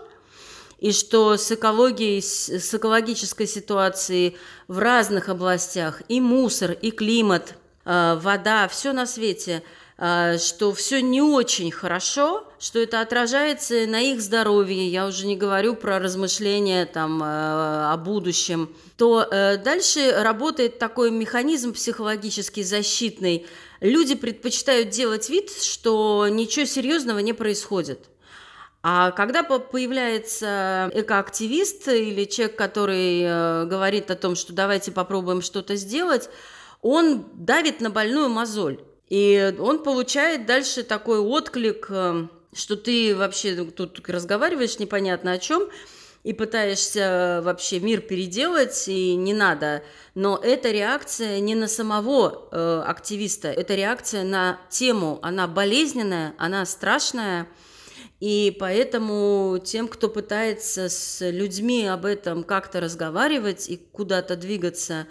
и 0.80 0.91
что 0.91 1.38
с 1.38 1.51
экологией, 1.51 2.21
с 2.21 2.73
экологической 2.73 3.45
ситуацией 3.45 4.38
в 4.67 4.80
разных 4.80 5.30
областях 5.30 6.01
и 6.08 6.19
мусор, 6.19 6.71
и 6.71 6.89
климат, 6.89 7.56
э, 7.86 8.17
вода, 8.19 8.67
все 8.67 8.91
на 8.93 9.06
свете– 9.06 9.62
что 10.01 10.73
все 10.73 11.01
не 11.01 11.21
очень 11.21 11.71
хорошо, 11.71 12.47
что 12.61 12.79
это 12.79 13.01
отражается 13.01 13.87
на 13.87 14.01
их 14.01 14.21
здоровье, 14.21 14.87
я 14.87 15.07
уже 15.07 15.25
не 15.25 15.35
говорю 15.35 15.75
про 15.75 15.99
размышления 15.99 16.85
там, 16.85 17.21
э, 17.21 17.25
о 17.25 17.97
будущем, 17.97 18.75
то 18.97 19.23
э, 19.23 19.57
дальше 19.57 20.11
работает 20.11 20.77
такой 20.77 21.09
механизм 21.09 21.73
психологический 21.73 22.63
защитный. 22.63 23.47
Люди 23.79 24.13
предпочитают 24.13 24.89
делать 24.89 25.27
вид, 25.29 25.51
что 25.51 26.27
ничего 26.29 26.65
серьезного 26.65 27.17
не 27.19 27.33
происходит. 27.33 28.09
А 28.83 29.09
когда 29.11 29.41
появляется 29.43 30.91
экоактивист 30.93 31.87
или 31.87 32.25
человек, 32.25 32.55
который 32.55 33.21
э, 33.21 33.65
говорит 33.65 34.11
о 34.11 34.15
том, 34.15 34.35
что 34.35 34.53
давайте 34.53 34.91
попробуем 34.91 35.41
что-то 35.41 35.75
сделать, 35.75 36.29
он 36.81 37.25
давит 37.33 37.81
на 37.81 37.89
больную 37.89 38.29
мозоль. 38.29 38.79
И 39.12 39.54
он 39.60 39.84
получает 39.84 40.45
дальше 40.45 40.84
такой 40.84 41.19
отклик, 41.19 41.88
э, 41.89 42.28
что 42.54 42.78
ты 42.78 43.13
вообще 43.13 43.65
тут 43.65 44.00
разговариваешь 44.08 44.80
непонятно 44.80 45.34
о 45.34 45.38
чем, 45.38 45.67
и 46.24 46.32
пытаешься 46.32 47.41
вообще 47.43 47.82
мир 47.82 48.00
переделать, 48.00 48.88
и 48.88 49.15
не 49.15 49.34
надо. 49.34 49.84
Но 50.15 50.39
эта 50.41 50.71
реакция 50.71 51.41
не 51.41 51.56
на 51.56 51.67
самого 51.67 52.47
э, 52.54 52.84
активиста, 52.88 53.50
это 53.50 53.76
реакция 53.76 54.24
на 54.24 54.62
тему. 54.69 55.19
Она 55.24 55.45
болезненная, 55.45 56.34
она 56.38 56.65
страшная. 56.65 57.50
И 58.21 58.56
поэтому 58.62 59.60
тем, 59.62 59.89
кто 59.89 60.08
пытается 60.08 60.88
с 60.88 61.19
людьми 61.30 61.86
об 61.86 62.06
этом 62.06 62.45
как-то 62.45 62.80
разговаривать 62.80 63.69
и 63.69 63.76
куда-то 63.76 64.38
двигаться, 64.38 65.06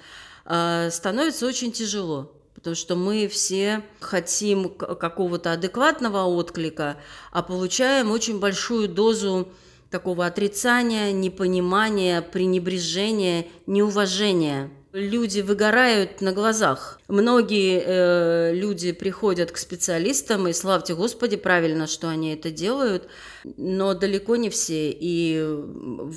э, 0.46 0.88
становится 0.90 1.44
очень 1.46 1.70
тяжело 1.70 2.39
потому 2.60 2.76
что 2.76 2.94
мы 2.94 3.26
все 3.26 3.82
хотим 4.00 4.68
какого-то 4.68 5.52
адекватного 5.52 6.24
отклика, 6.24 6.98
а 7.32 7.42
получаем 7.42 8.10
очень 8.10 8.38
большую 8.38 8.86
дозу 8.86 9.48
такого 9.90 10.26
отрицания, 10.26 11.10
непонимания, 11.10 12.20
пренебрежения, 12.20 13.46
неуважения. 13.66 14.70
Люди 14.92 15.40
выгорают 15.40 16.20
на 16.20 16.32
глазах. 16.32 17.00
Многие 17.06 17.80
э, 17.84 18.54
люди 18.54 18.90
приходят 18.90 19.52
к 19.52 19.56
специалистам, 19.56 20.48
и 20.48 20.52
славьте 20.52 20.96
Господи, 20.96 21.36
правильно, 21.36 21.86
что 21.86 22.08
они 22.08 22.32
это 22.32 22.50
делают, 22.50 23.06
но 23.56 23.94
далеко 23.94 24.34
не 24.34 24.50
все. 24.50 24.90
И 24.90 25.48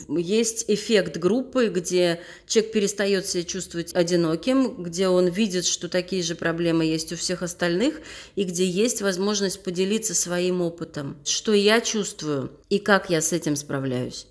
есть 0.10 0.66
эффект 0.70 1.18
группы, 1.18 1.68
где 1.68 2.22
человек 2.48 2.72
перестает 2.72 3.28
себя 3.28 3.44
чувствовать 3.44 3.94
одиноким, 3.94 4.82
где 4.82 5.08
он 5.08 5.28
видит, 5.28 5.66
что 5.66 5.88
такие 5.88 6.24
же 6.24 6.34
проблемы 6.34 6.86
есть 6.86 7.14
у 7.14 7.16
всех 7.16 7.44
остальных, 7.44 8.02
и 8.36 8.44
где 8.44 8.66
есть 8.66 9.04
возможность 9.04 9.62
поделиться 9.62 10.16
своим 10.16 10.62
опытом, 10.62 11.18
что 11.26 11.54
я 11.54 11.80
чувствую 11.80 12.50
и 12.70 12.80
как 12.80 13.12
я 13.12 13.22
с 13.22 13.34
этим 13.34 13.56
справляюсь. 13.56 14.26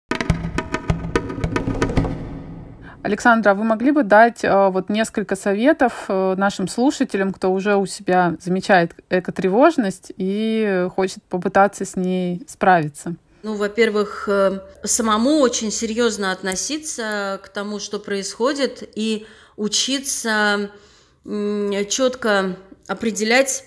Александра, 3.02 3.50
а 3.50 3.54
вы 3.54 3.64
могли 3.64 3.90
бы 3.90 4.04
дать 4.04 4.44
э, 4.44 4.68
вот 4.68 4.88
несколько 4.88 5.34
советов 5.34 6.04
э, 6.08 6.34
нашим 6.36 6.68
слушателям, 6.68 7.32
кто 7.32 7.52
уже 7.52 7.74
у 7.74 7.84
себя 7.84 8.36
замечает 8.40 8.92
экотревожность 9.10 10.12
и 10.16 10.86
хочет 10.94 11.22
попытаться 11.24 11.84
с 11.84 11.96
ней 11.96 12.44
справиться? 12.46 13.16
Ну, 13.42 13.56
во-первых, 13.56 14.28
э, 14.28 14.60
самому 14.84 15.40
очень 15.40 15.72
серьезно 15.72 16.30
относиться 16.30 17.40
к 17.42 17.48
тому, 17.48 17.80
что 17.80 17.98
происходит, 17.98 18.88
и 18.94 19.26
учиться 19.56 20.70
четко 21.24 22.56
определять 22.88 23.64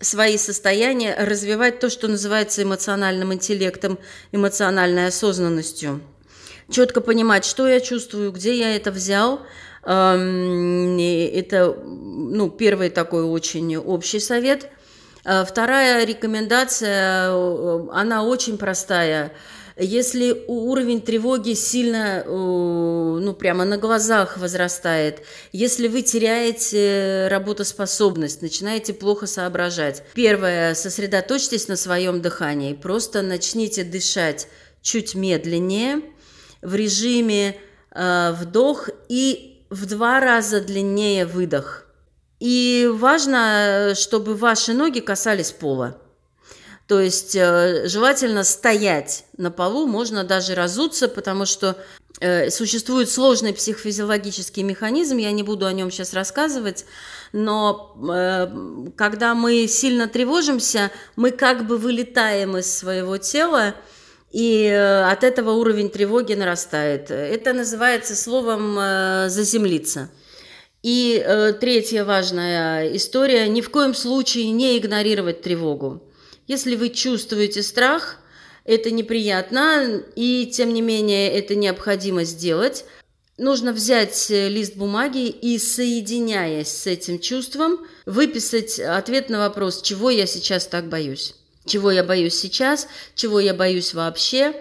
свои 0.00 0.38
состояния, 0.38 1.16
развивать 1.18 1.80
то, 1.80 1.88
что 1.88 2.08
называется 2.08 2.62
эмоциональным 2.62 3.32
интеллектом, 3.32 3.98
эмоциональной 4.32 5.08
осознанностью 5.08 6.00
четко 6.70 7.00
понимать, 7.00 7.44
что 7.44 7.66
я 7.68 7.80
чувствую, 7.80 8.32
где 8.32 8.56
я 8.58 8.74
это 8.76 8.90
взял. 8.90 9.40
Это 9.82 11.76
ну, 11.84 12.50
первый 12.50 12.90
такой 12.90 13.22
очень 13.22 13.76
общий 13.76 14.18
совет. 14.18 14.68
А 15.24 15.44
вторая 15.44 16.04
рекомендация, 16.04 17.30
э, 17.30 17.88
она 17.92 18.22
очень 18.22 18.58
простая. 18.58 19.32
Если 19.76 20.44
уровень 20.46 21.02
тревоги 21.02 21.54
сильно, 21.54 22.22
э, 22.24 22.28
ну, 22.28 23.34
прямо 23.34 23.64
на 23.64 23.76
глазах 23.76 24.38
возрастает, 24.38 25.22
если 25.50 25.88
вы 25.88 26.02
теряете 26.02 27.26
работоспособность, 27.28 28.40
начинаете 28.40 28.94
плохо 28.94 29.26
соображать, 29.26 30.04
первое, 30.14 30.74
сосредоточьтесь 30.74 31.66
на 31.66 31.76
своем 31.76 32.22
дыхании, 32.22 32.72
просто 32.72 33.22
начните 33.22 33.82
дышать 33.82 34.46
чуть 34.80 35.16
медленнее, 35.16 36.02
в 36.62 36.74
режиме 36.74 37.56
э, 37.90 38.32
вдох 38.32 38.88
и 39.08 39.64
в 39.70 39.86
два 39.86 40.20
раза 40.20 40.60
длиннее 40.60 41.26
выдох. 41.26 41.86
И 42.38 42.90
важно, 42.92 43.94
чтобы 43.94 44.34
ваши 44.34 44.74
ноги 44.74 45.00
касались 45.00 45.52
пола. 45.52 45.98
То 46.86 47.00
есть 47.00 47.34
э, 47.34 47.88
желательно 47.88 48.44
стоять 48.44 49.24
на 49.36 49.50
полу, 49.50 49.86
можно 49.86 50.22
даже 50.22 50.54
разуться, 50.54 51.08
потому 51.08 51.44
что 51.44 51.76
э, 52.20 52.50
существует 52.50 53.10
сложный 53.10 53.52
психофизиологический 53.52 54.62
механизм, 54.62 55.16
я 55.16 55.32
не 55.32 55.42
буду 55.42 55.66
о 55.66 55.72
нем 55.72 55.90
сейчас 55.90 56.12
рассказывать, 56.12 56.84
но 57.32 57.96
э, 58.08 58.46
когда 58.94 59.34
мы 59.34 59.66
сильно 59.66 60.06
тревожимся, 60.06 60.92
мы 61.16 61.32
как 61.32 61.66
бы 61.66 61.76
вылетаем 61.76 62.56
из 62.56 62.72
своего 62.72 63.16
тела, 63.18 63.74
и 64.36 64.66
от 64.68 65.24
этого 65.24 65.52
уровень 65.52 65.88
тревоги 65.88 66.34
нарастает. 66.34 67.10
Это 67.10 67.54
называется 67.54 68.14
словом 68.14 68.74
«заземлиться». 69.30 70.10
И 70.82 71.24
третья 71.58 72.04
важная 72.04 72.94
история– 72.94 73.48
ни 73.48 73.62
в 73.62 73.70
коем 73.70 73.94
случае 73.94 74.50
не 74.50 74.76
игнорировать 74.76 75.40
тревогу. 75.40 76.02
Если 76.46 76.76
вы 76.76 76.90
чувствуете 76.90 77.62
страх, 77.62 78.18
это 78.66 78.90
неприятно, 78.90 80.02
и 80.16 80.52
тем 80.52 80.74
не 80.74 80.82
менее 80.82 81.30
это 81.30 81.54
необходимо 81.54 82.24
сделать. 82.24 82.84
Нужно 83.38 83.72
взять 83.72 84.30
э, 84.30 84.48
лист 84.50 84.76
бумаги 84.76 85.28
и, 85.28 85.58
соединяясь 85.58 86.68
с 86.68 86.86
этим 86.86 87.20
чувством, 87.20 87.86
выписать 88.04 88.80
ответ 88.80 89.30
на 89.30 89.38
вопрос, 89.38 89.80
чего 89.80 90.10
я 90.10 90.26
сейчас 90.26 90.66
так 90.66 90.88
боюсь. 90.88 91.34
Чего 91.66 91.90
я 91.90 92.04
боюсь 92.04 92.38
сейчас, 92.38 92.88
чего 93.14 93.40
я 93.40 93.52
боюсь 93.52 93.92
вообще. 93.92 94.54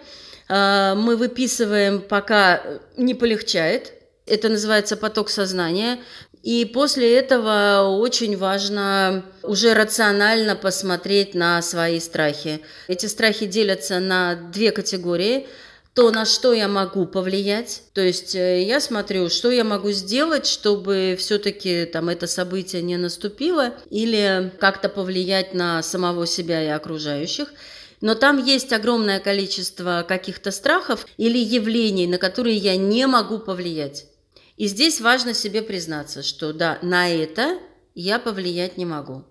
А, 0.48 0.96
мы 0.96 1.15
выписываем, 1.15 2.02
пока 2.02 2.62
не 2.98 3.13
полегчает. 3.13 3.94
Это 4.26 4.50
называется 4.50 4.98
поток 4.98 5.30
сознания. 5.30 6.00
И 6.41 6.63
после 6.65 7.18
этого 7.18 7.98
очень 7.98 8.38
важно 8.38 9.26
уже 9.41 9.74
рационально 9.74 10.56
посмотреть 10.56 11.34
на 11.34 11.60
свои 11.63 12.00
страхи. 12.00 12.62
Эти 12.88 13.08
страхи 13.08 13.48
делятся 13.48 14.00
на 14.00 14.36
две 14.36 14.72
категории 14.72 15.48
то, 15.96 16.12
на 16.12 16.26
что 16.26 16.52
я 16.52 16.68
могу 16.68 17.06
повлиять. 17.06 17.84
То 17.94 18.02
есть 18.02 18.36
э, 18.36 18.64
я 18.64 18.82
смотрю, 18.82 19.30
что 19.30 19.50
я 19.50 19.64
могу 19.64 19.92
сделать, 19.92 20.46
чтобы 20.46 21.16
все-таки 21.18 21.86
там 21.86 22.10
это 22.10 22.28
событие 22.28 22.82
не 22.82 22.98
наступило, 22.98 23.74
или 23.90 24.54
как-то 24.60 24.90
повлиять 24.90 25.54
на 25.54 25.82
самого 25.82 26.28
себя 26.28 26.62
и 26.62 26.68
окружающих. 26.68 27.48
Но 28.02 28.14
там 28.14 28.44
есть 28.44 28.74
огромное 28.74 29.22
количество 29.22 30.06
каких-то 30.06 30.52
страхов 30.52 31.08
или 31.16 31.38
явлений, 31.38 32.08
на 32.08 32.18
которые 32.18 32.58
я 32.58 32.76
не 32.76 33.08
могу 33.08 33.40
повлиять. 33.40 34.06
И 34.58 34.68
здесь 34.68 35.00
важно 35.00 35.34
себе 35.34 35.62
признаться, 35.62 36.24
что 36.24 36.52
да, 36.52 36.78
на 36.82 37.10
это 37.10 37.58
я 37.94 38.20
повлиять 38.20 38.78
не 38.78 38.86
могу. 38.86 39.24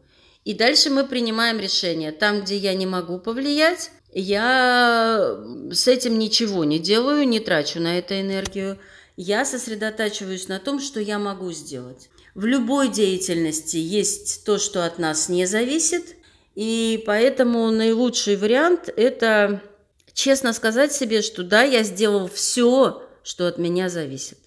И 0.45 0.55
дальше 0.55 0.89
мы 0.89 1.05
принимаем 1.05 1.59
решение. 1.59 2.11
Там, 2.11 2.41
где 2.41 2.57
я 2.57 2.75
не 2.75 2.87
могу 2.87 3.19
повлиять, 3.19 3.91
я 4.15 5.39
с 5.71 5.89
этим 5.89 6.19
ничего 6.19 6.65
не 6.65 6.79
делаю, 6.79 7.27
не 7.29 7.41
трачу 7.41 7.81
на 7.81 7.99
это 7.99 8.21
энергию. 8.21 8.79
Я 9.17 9.45
сосредотачиваюсь 9.45 10.49
на 10.49 10.59
том, 10.59 10.81
что 10.81 11.01
я 11.01 11.19
могу 11.19 11.53
сделать. 11.53 12.09
В 12.35 12.47
любой 12.47 12.89
деятельности 12.89 13.77
есть 13.77 14.45
то, 14.45 14.59
что 14.59 14.85
от 14.85 14.99
нас 14.99 15.29
не 15.29 15.47
зависит, 15.47 16.17
и 16.55 17.03
поэтому 17.07 17.71
наилучший 17.71 18.37
вариант– 18.37 18.89
это 18.97 19.63
честно 20.13 20.53
сказать 20.53 20.93
себе, 20.93 21.23
что 21.23 21.43
да, 21.43 21.63
я 21.63 21.83
сделал 21.83 22.29
все, 22.29 23.03
что 23.23 23.47
от 23.47 23.59
меня 23.59 23.89
зависит. 23.89 24.39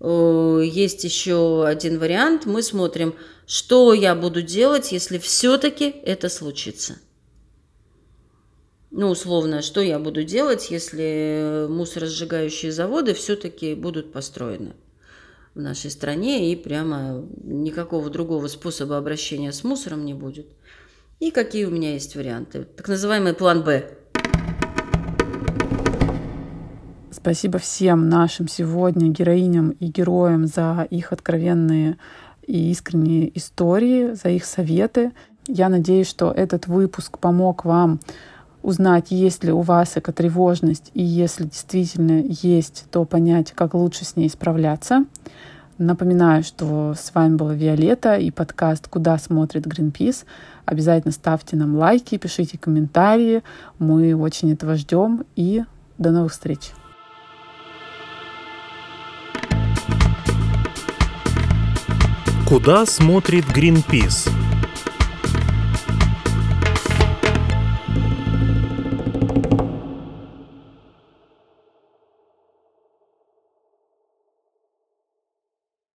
Есть 0.00 1.04
еще 1.04 1.66
один 1.66 1.98
вариант. 1.98 2.44
Мы 2.44 2.62
смотрим, 2.62 3.14
что 3.46 3.94
я 3.94 4.14
буду 4.14 4.42
делать, 4.42 4.92
если 4.92 5.18
все-таки 5.18 5.94
это 6.04 6.28
случится. 6.28 6.98
Ну, 8.90 9.08
условно, 9.08 9.62
что 9.62 9.80
я 9.80 9.98
буду 9.98 10.22
делать, 10.22 10.70
если 10.70 11.66
мусоросжигающие 11.68 12.70
заводы 12.70 13.14
все-таки 13.14 13.74
будут 13.74 14.12
построены 14.12 14.74
в 15.54 15.60
нашей 15.60 15.90
стране 15.90 16.52
и 16.52 16.56
прямо 16.56 17.24
никакого 17.42 18.10
другого 18.10 18.46
способа 18.46 18.96
обращения 18.96 19.52
с 19.52 19.64
мусором 19.64 20.04
не 20.04 20.14
будет. 20.14 20.46
И 21.18 21.30
какие 21.30 21.64
у 21.64 21.70
меня 21.70 21.94
есть 21.94 22.14
варианты? 22.14 22.64
Так 22.76 22.88
называемый 22.88 23.32
план 23.32 23.64
«Б». 23.64 23.90
Спасибо 27.10 27.58
всем 27.58 28.08
нашим 28.08 28.46
сегодня 28.46 29.08
героиням 29.08 29.70
и 29.70 29.86
героям 29.86 30.46
за 30.46 30.86
их 30.90 31.12
откровенные 31.12 31.96
и 32.46 32.70
искренние 32.70 33.36
истории, 33.36 34.12
за 34.12 34.28
их 34.28 34.44
советы. 34.44 35.10
Я 35.48 35.68
надеюсь, 35.68 36.08
что 36.08 36.30
этот 36.30 36.68
выпуск 36.68 37.18
помог 37.18 37.64
вам 37.64 37.98
узнать, 38.66 39.06
есть 39.10 39.44
ли 39.44 39.52
у 39.52 39.60
вас 39.60 39.96
экотревожность, 39.96 40.90
и 40.92 41.02
если 41.02 41.44
действительно 41.44 42.24
есть, 42.28 42.86
то 42.90 43.04
понять, 43.04 43.52
как 43.52 43.74
лучше 43.74 44.04
с 44.04 44.16
ней 44.16 44.28
справляться. 44.28 45.04
Напоминаю, 45.78 46.42
что 46.42 46.94
с 46.98 47.14
вами 47.14 47.36
была 47.36 47.54
Виолетта 47.54 48.16
и 48.16 48.32
подкаст 48.32 48.88
«Куда 48.88 49.18
смотрит 49.18 49.66
Greenpeace». 49.66 50.24
Обязательно 50.64 51.12
ставьте 51.12 51.56
нам 51.56 51.76
лайки, 51.76 52.18
пишите 52.18 52.58
комментарии. 52.58 53.44
Мы 53.78 54.16
очень 54.16 54.52
этого 54.52 54.74
ждем. 54.74 55.24
И 55.36 55.62
до 55.96 56.10
новых 56.10 56.32
встреч! 56.32 56.72
Куда 62.48 62.84
смотрит 62.84 63.44
Greenpeace? 63.44 64.45